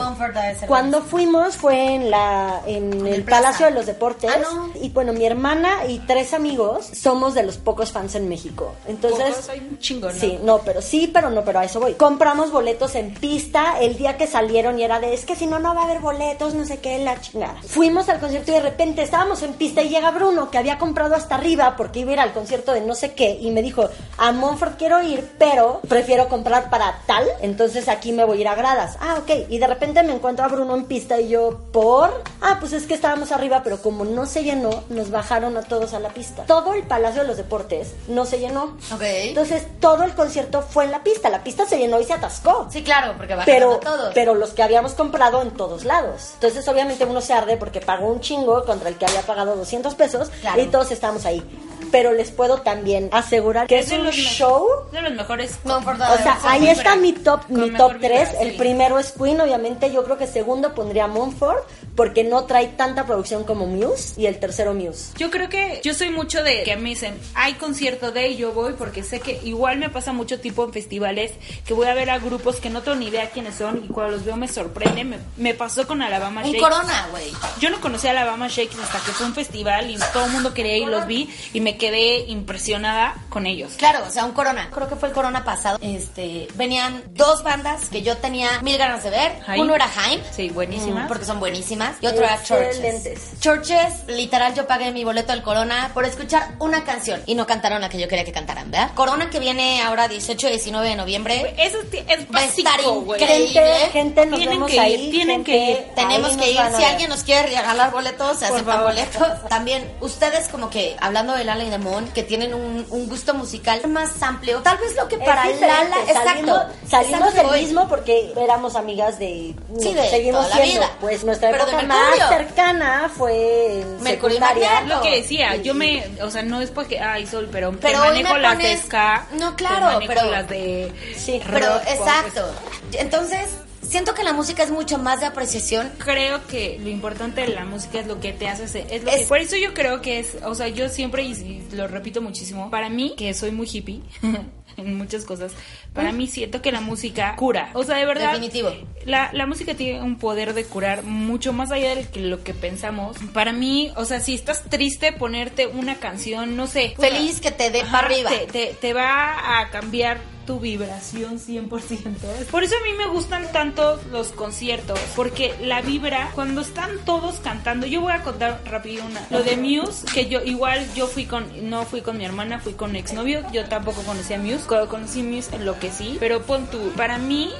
Cuando 0.66 1.02
fuimos 1.02 1.56
fue 1.56 1.94
en 1.94 2.10
la 2.10 2.60
en 2.66 3.06
el, 3.06 3.24
Palacio 3.24 3.66
de 3.66 3.72
los 3.72 3.86
Deportes. 3.86 4.30
Ah, 4.30 4.37
y 4.80 4.90
bueno, 4.90 5.12
mi 5.12 5.24
hermana 5.24 5.86
y 5.86 5.98
tres 6.00 6.34
amigos 6.34 6.88
somos 6.92 7.34
de 7.34 7.42
los 7.42 7.56
pocos 7.56 7.92
fans 7.92 8.14
en 8.14 8.28
México. 8.28 8.74
Entonces, 8.86 9.48
hay 9.48 9.60
un 9.60 9.78
chingo, 9.78 10.08
¿no? 10.08 10.14
Sí, 10.18 10.38
no, 10.42 10.58
pero 10.58 10.82
sí, 10.82 11.10
pero 11.12 11.30
no, 11.30 11.44
pero 11.44 11.60
a 11.60 11.64
eso 11.64 11.80
voy. 11.80 11.94
Compramos 11.94 12.50
boletos 12.50 12.94
en 12.94 13.14
pista 13.14 13.80
el 13.80 13.96
día 13.96 14.16
que 14.16 14.26
salieron 14.26 14.78
y 14.78 14.84
era 14.84 15.00
de, 15.00 15.14
es 15.14 15.24
que 15.24 15.36
si 15.36 15.46
no, 15.46 15.58
no 15.58 15.74
va 15.74 15.82
a 15.82 15.84
haber 15.84 16.00
boletos, 16.00 16.54
no 16.54 16.64
sé 16.64 16.78
qué, 16.78 16.98
la 16.98 17.20
chingada. 17.20 17.60
Fuimos 17.66 18.08
al 18.08 18.20
concierto 18.20 18.50
y 18.50 18.54
de 18.54 18.60
repente 18.60 19.02
estábamos 19.02 19.42
en 19.42 19.54
pista 19.54 19.82
y 19.82 19.88
llega 19.88 20.10
Bruno, 20.10 20.50
que 20.50 20.58
había 20.58 20.78
comprado 20.78 21.14
hasta 21.14 21.34
arriba 21.34 21.74
porque 21.76 22.00
iba 22.00 22.10
a 22.10 22.14
ir 22.14 22.20
al 22.20 22.32
concierto 22.32 22.72
de 22.72 22.80
no 22.80 22.94
sé 22.94 23.14
qué, 23.14 23.38
y 23.40 23.50
me 23.50 23.62
dijo, 23.62 23.88
a 24.16 24.32
Monfort 24.32 24.78
quiero 24.78 25.02
ir, 25.02 25.28
pero 25.38 25.80
prefiero 25.88 26.28
comprar 26.28 26.70
para 26.70 27.00
tal, 27.06 27.26
entonces 27.40 27.88
aquí 27.88 28.12
me 28.12 28.24
voy 28.24 28.38
a 28.38 28.40
ir 28.42 28.48
a 28.48 28.54
gradas. 28.54 28.96
Ah, 29.00 29.18
ok. 29.20 29.48
Y 29.48 29.58
de 29.58 29.66
repente 29.66 30.02
me 30.02 30.14
encuentro 30.14 30.44
a 30.44 30.48
Bruno 30.48 30.74
en 30.74 30.84
pista 30.84 31.20
y 31.20 31.28
yo, 31.28 31.58
¿por? 31.72 32.22
Ah, 32.40 32.56
pues 32.60 32.72
es 32.72 32.86
que 32.86 32.94
estábamos 32.94 33.32
arriba, 33.32 33.62
pero 33.62 33.80
como 33.80 34.04
no 34.04 34.26
se 34.28 34.44
llenó, 34.44 34.84
nos 34.88 35.10
bajaron 35.10 35.56
a 35.56 35.62
todos 35.62 35.94
a 35.94 36.00
la 36.00 36.10
pista. 36.10 36.44
Todo 36.44 36.74
el 36.74 36.84
Palacio 36.84 37.22
de 37.22 37.28
los 37.28 37.36
Deportes 37.36 37.94
no 38.06 38.24
se 38.24 38.38
llenó. 38.38 38.76
Ok. 38.92 39.02
Entonces 39.02 39.66
todo 39.80 40.04
el 40.04 40.14
concierto 40.14 40.62
fue 40.62 40.84
en 40.84 40.92
la 40.92 41.02
pista. 41.02 41.28
La 41.30 41.42
pista 41.42 41.66
se 41.66 41.78
llenó 41.78 42.00
y 42.00 42.04
se 42.04 42.12
atascó. 42.12 42.68
Sí, 42.70 42.82
claro, 42.82 43.14
porque 43.16 43.34
bajaron 43.34 43.54
pero, 43.54 43.72
a 43.74 43.80
todos. 43.80 44.14
Pero 44.14 44.34
los 44.34 44.50
que 44.50 44.62
habíamos 44.62 44.92
comprado 44.92 45.42
en 45.42 45.50
todos 45.50 45.84
lados. 45.84 46.30
Entonces 46.34 46.66
obviamente 46.68 47.04
uno 47.04 47.20
se 47.20 47.32
arde 47.32 47.56
porque 47.56 47.80
pagó 47.80 48.06
un 48.08 48.20
chingo 48.20 48.64
contra 48.64 48.88
el 48.88 48.96
que 48.96 49.06
había 49.06 49.22
pagado 49.22 49.56
200 49.56 49.94
pesos 49.94 50.30
y 50.56 50.66
todos 50.66 50.90
estamos 50.90 51.24
ahí 51.26 51.42
pero 51.90 52.12
les 52.12 52.30
puedo 52.30 52.62
también 52.62 53.08
asegurar 53.12 53.66
que 53.66 53.78
es, 53.78 53.90
un 53.92 54.08
show 54.10 54.66
de 54.92 55.02
los 55.02 55.12
mejores. 55.12 55.58
o 55.64 55.82
sea, 56.18 56.38
ahí 56.44 56.68
está 56.68 56.96
mi 56.96 57.12
top 57.12 57.48
mi 57.48 57.70
top 57.70 57.94
3. 58.00 58.30
El 58.40 58.56
primero 58.56 58.98
es 58.98 59.12
Queen, 59.12 59.40
obviamente. 59.40 59.92
Yo 59.92 60.04
creo 60.04 60.18
que 60.18 60.26
segundo 60.26 60.74
pondría 60.74 61.06
Mumford 61.06 61.58
porque 61.96 62.24
no 62.24 62.44
trae 62.44 62.68
tanta 62.68 63.06
producción 63.06 63.44
como 63.44 63.66
Muse 63.66 64.20
y 64.20 64.26
el 64.26 64.38
tercero 64.38 64.74
Muse. 64.74 65.12
Yo 65.16 65.30
creo 65.30 65.48
que 65.48 65.80
yo 65.82 65.94
soy 65.94 66.10
mucho 66.10 66.42
de 66.42 66.62
que 66.62 66.76
me 66.76 66.90
dicen, 66.90 67.18
hay 67.34 67.54
concierto 67.54 68.12
de 68.12 68.28
y 68.28 68.36
yo 68.36 68.52
voy 68.52 68.74
porque 68.74 69.02
sé 69.02 69.20
que 69.20 69.40
igual 69.42 69.78
me 69.78 69.90
pasa 69.90 70.12
mucho 70.12 70.38
tipo 70.40 70.64
en 70.64 70.72
festivales 70.72 71.32
que 71.66 71.74
voy 71.74 71.86
a 71.86 71.94
ver 71.94 72.10
a 72.10 72.18
grupos 72.18 72.56
que 72.56 72.70
no 72.70 72.82
tengo 72.82 72.96
ni 72.96 73.08
idea 73.08 73.30
quiénes 73.30 73.56
son 73.56 73.84
y 73.84 73.88
cuando 73.88 74.12
los 74.12 74.24
veo 74.24 74.36
me 74.36 74.48
sorprende. 74.48 75.04
Me, 75.04 75.18
me 75.36 75.54
pasó 75.54 75.86
con 75.86 76.02
Alabama 76.02 76.42
Shakes. 76.42 76.60
Corona, 76.60 77.08
güey. 77.10 77.32
Yo 77.60 77.70
no 77.70 77.80
conocía 77.80 78.10
a 78.10 78.12
Alabama 78.12 78.48
Shakes 78.48 78.76
hasta 78.80 78.98
que 79.00 79.12
fue 79.12 79.26
un 79.26 79.34
festival 79.34 79.90
y 79.90 79.98
todo 80.12 80.26
el 80.26 80.32
mundo 80.32 80.54
quería 80.54 80.76
ir 80.76 80.84
y 80.84 80.86
los 80.86 81.06
vi 81.06 81.28
y 81.52 81.60
me 81.60 81.67
me 81.68 81.76
quedé 81.76 82.20
impresionada 82.28 83.14
con 83.28 83.44
ellos. 83.44 83.72
Claro, 83.76 83.98
o 84.08 84.10
sea, 84.10 84.24
un 84.24 84.32
corona. 84.32 84.70
Creo 84.72 84.88
que 84.88 84.96
fue 84.96 85.10
el 85.10 85.14
corona 85.14 85.44
pasado. 85.44 85.78
Este, 85.82 86.48
venían 86.54 87.02
dos 87.10 87.42
bandas 87.42 87.90
que 87.90 88.00
yo 88.00 88.16
tenía 88.16 88.62
mil 88.62 88.78
ganas 88.78 89.04
de 89.04 89.10
ver. 89.10 89.32
Uno 89.58 89.74
era 89.74 89.86
Haim. 89.94 90.18
Sí, 90.34 90.48
buenísimas. 90.48 91.04
Mm, 91.04 91.08
porque 91.08 91.26
son 91.26 91.38
buenísimas. 91.38 91.96
Y 92.00 92.06
otro 92.06 92.24
era 92.24 92.42
Churches. 92.42 93.38
Churches, 93.38 94.06
literal, 94.06 94.54
yo 94.54 94.66
pagué 94.66 94.92
mi 94.92 95.04
boleto 95.04 95.32
del 95.32 95.42
corona 95.42 95.90
por 95.92 96.06
escuchar 96.06 96.54
una 96.58 96.84
canción 96.84 97.20
y 97.26 97.34
no 97.34 97.46
cantaron 97.46 97.82
la 97.82 97.90
que 97.90 97.98
yo 98.00 98.08
quería 98.08 98.24
que 98.24 98.32
cantaran, 98.32 98.70
¿verdad? 98.70 98.92
Corona 98.94 99.28
que 99.28 99.38
viene 99.38 99.82
ahora 99.82 100.08
18 100.08 100.46
y 100.46 100.50
19 100.52 100.88
de 100.88 100.96
noviembre. 100.96 101.54
Eso 101.58 101.80
es 101.92 102.30
básico, 102.30 103.14
Gente, 103.18 103.60
gente, 103.92 104.24
nos 104.24 104.38
tienen 104.38 104.56
vemos 104.56 104.70
que 104.70 104.80
ahí. 104.80 104.94
Ir, 104.94 105.10
tienen 105.10 105.44
que 105.44 105.70
ir. 105.72 105.78
Tenemos 105.94 106.34
que 106.34 106.50
ir. 106.50 106.60
Si 106.78 106.84
alguien 106.84 107.10
nos 107.10 107.24
quiere 107.24 107.48
regalar 107.48 107.90
boletos, 107.90 108.38
se 108.38 108.46
aceptan 108.46 108.84
boletos. 108.84 109.48
También, 109.50 109.86
ustedes 110.00 110.48
como 110.48 110.70
que, 110.70 110.96
hablando 110.98 111.34
de 111.34 111.44
Lala 111.58 111.64
y 111.64 111.70
Demon, 111.70 112.08
que 112.08 112.22
tienen 112.22 112.54
un, 112.54 112.86
un, 112.90 113.08
gusto 113.08 113.34
musical 113.34 113.86
más 113.88 114.22
amplio. 114.22 114.60
Tal 114.62 114.78
vez 114.78 114.94
lo 114.96 115.08
que 115.08 115.18
para 115.18 115.44
Lala... 115.46 115.96
Exacto. 116.06 116.66
Salimos 116.88 117.34
del 117.34 117.50
mismo 117.60 117.88
porque 117.88 118.32
éramos 118.36 118.76
amigas 118.76 119.18
de... 119.18 119.54
Sí, 119.78 119.94
de 119.94 120.08
seguimos 120.08 120.46
toda 120.48 120.56
siendo. 120.56 120.80
la 120.80 120.86
vida. 120.86 120.96
Pues 121.00 121.24
nuestra 121.24 121.50
época 121.50 121.82
más 121.82 122.28
cercana 122.28 123.10
fue 123.14 123.80
en 123.80 124.02
Mercurio 124.02 124.40
Lo 124.86 125.00
que 125.02 125.16
decía, 125.16 125.56
yo 125.56 125.74
me... 125.74 126.04
O 126.22 126.30
sea, 126.30 126.42
no 126.42 126.60
es 126.60 126.70
porque... 126.70 127.00
Ay, 127.00 127.26
Sol, 127.26 127.48
pero, 127.50 127.72
pero 127.80 127.98
manejo 127.98 128.34
me 128.34 128.40
las 128.40 128.58
de 128.58 128.76
ska. 128.78 129.26
No, 129.32 129.56
claro, 129.56 130.00
pero... 130.06 130.30
las 130.30 130.48
de... 130.48 130.92
Sí, 131.16 131.40
pero 131.44 131.76
exacto. 131.76 132.46
Entonces 132.92 133.48
siento 133.88 134.14
que 134.14 134.22
la 134.22 134.32
música 134.32 134.62
es 134.62 134.70
mucho 134.70 134.98
más 134.98 135.20
de 135.20 135.26
apreciación. 135.26 135.90
Creo 135.98 136.46
que 136.46 136.78
lo 136.82 136.88
importante 136.88 137.40
de 137.40 137.48
la 137.48 137.64
música 137.64 138.00
es 138.00 138.06
lo 138.06 138.20
que 138.20 138.32
te 138.32 138.48
hace 138.48 138.64
es 138.64 139.04
lo 139.04 139.28
por 139.28 139.38
eso 139.38 139.56
yo 139.56 139.74
creo 139.74 140.00
que 140.00 140.18
es, 140.18 140.36
o 140.44 140.54
sea, 140.54 140.68
yo 140.68 140.88
siempre 140.88 141.22
y, 141.22 141.66
lo 141.72 141.88
repito 141.88 142.20
muchísimo, 142.20 142.70
para 142.70 142.88
mí 142.88 143.14
que 143.16 143.32
soy 143.34 143.50
muy 143.50 143.68
hippie 143.70 144.02
en 144.76 144.96
muchas 144.96 145.24
cosas, 145.24 145.52
para 145.92 146.12
mí 146.12 146.26
siento 146.26 146.62
que 146.62 146.70
la 146.70 146.80
música 146.80 147.34
cura. 147.36 147.70
O 147.74 147.82
sea, 147.82 147.96
de 147.96 148.06
verdad. 148.06 148.32
Definitivo. 148.32 148.70
La, 149.04 149.30
la 149.32 149.46
música 149.46 149.74
tiene 149.74 150.02
un 150.02 150.18
poder 150.18 150.54
de 150.54 150.64
curar 150.64 151.02
mucho 151.02 151.52
más 151.52 151.72
allá 151.72 151.94
de 151.94 152.20
lo 152.20 152.44
que 152.44 152.54
pensamos. 152.54 153.16
Para 153.32 153.52
mí, 153.52 153.92
o 153.96 154.04
sea, 154.04 154.20
si 154.20 154.34
estás 154.34 154.62
triste, 154.68 155.12
ponerte 155.12 155.66
una 155.66 155.96
canción, 155.96 156.56
no 156.56 156.66
sé. 156.66 156.94
Feliz 156.98 157.40
que 157.40 157.50
te 157.50 157.70
dé 157.70 157.82
para 157.84 158.06
arriba. 158.06 158.30
te, 158.52 158.76
te 158.80 158.92
va 158.92 159.60
a 159.60 159.70
cambiar 159.70 160.20
tu 160.48 160.58
vibración 160.58 161.38
100%. 161.38 162.46
Por 162.50 162.64
eso 162.64 162.74
a 162.74 162.82
mí 162.82 162.96
me 162.96 163.06
gustan 163.08 163.52
tanto 163.52 164.00
los 164.10 164.28
conciertos, 164.28 164.98
porque 165.14 165.54
la 165.60 165.82
vibra, 165.82 166.30
cuando 166.34 166.62
están 166.62 166.92
todos 167.04 167.34
cantando, 167.40 167.86
yo 167.86 168.00
voy 168.00 168.12
a 168.12 168.22
contar 168.22 168.62
rápido 168.64 169.04
una, 169.04 169.26
lo 169.28 169.42
de 169.42 169.58
Muse, 169.58 170.06
que 170.06 170.26
yo 170.26 170.42
igual 170.42 170.86
yo 170.94 171.06
fui 171.06 171.26
con, 171.26 171.68
no 171.68 171.84
fui 171.84 172.00
con 172.00 172.16
mi 172.16 172.24
hermana, 172.24 172.60
fui 172.60 172.72
con 172.72 172.96
exnovio, 172.96 173.42
yo 173.52 173.66
tampoco 173.66 174.00
conocía 174.04 174.38
Muse, 174.38 174.64
cuando 174.66 174.88
conocí 174.88 175.22
Muse 175.22 175.54
en 175.54 175.66
lo 175.66 175.78
que 175.78 175.90
sí, 175.90 176.16
pero 176.18 176.40
pon 176.40 176.66
tú, 176.68 176.78
para 176.96 177.18
mí, 177.18 177.50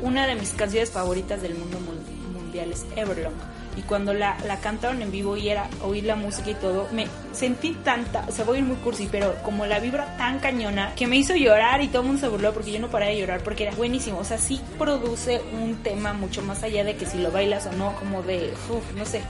una 0.00 0.28
de 0.28 0.36
mis 0.36 0.50
canciones 0.50 0.92
favoritas 0.92 1.42
del 1.42 1.56
mundo 1.56 1.80
mundial 1.80 2.70
es 2.70 2.86
Everlong 2.94 3.57
y 3.78 3.82
cuando 3.82 4.12
la, 4.12 4.36
la 4.44 4.58
cantaron 4.58 5.02
en 5.02 5.12
vivo 5.12 5.36
y 5.36 5.48
era 5.48 5.68
oír 5.82 6.04
la 6.04 6.16
música 6.16 6.50
y 6.50 6.54
todo, 6.54 6.88
me 6.92 7.06
sentí 7.32 7.74
tanta, 7.84 8.24
o 8.26 8.32
sea, 8.32 8.44
voy 8.44 8.56
a 8.56 8.60
ir 8.60 8.66
muy 8.66 8.76
cursi, 8.76 9.08
pero 9.10 9.36
como 9.44 9.66
la 9.66 9.78
vibra 9.78 10.16
tan 10.16 10.40
cañona 10.40 10.94
que 10.96 11.06
me 11.06 11.16
hizo 11.16 11.36
llorar 11.36 11.80
y 11.80 11.88
todo 11.88 12.02
el 12.02 12.08
mundo 12.08 12.20
se 12.20 12.28
burló 12.28 12.52
porque 12.52 12.72
yo 12.72 12.80
no 12.80 12.88
paré 12.88 13.06
de 13.06 13.20
llorar 13.20 13.40
porque 13.42 13.64
era 13.64 13.76
buenísimo, 13.76 14.18
o 14.18 14.24
sea, 14.24 14.38
sí 14.38 14.60
produce 14.78 15.40
un 15.52 15.76
tema 15.76 16.12
mucho 16.12 16.42
más 16.42 16.64
allá 16.64 16.82
de 16.82 16.96
que 16.96 17.06
si 17.06 17.18
lo 17.18 17.30
bailas 17.30 17.66
o 17.66 17.72
no, 17.72 17.94
como 17.94 18.22
de, 18.22 18.52
uf, 18.68 18.96
no 18.96 19.04
sé, 19.04 19.22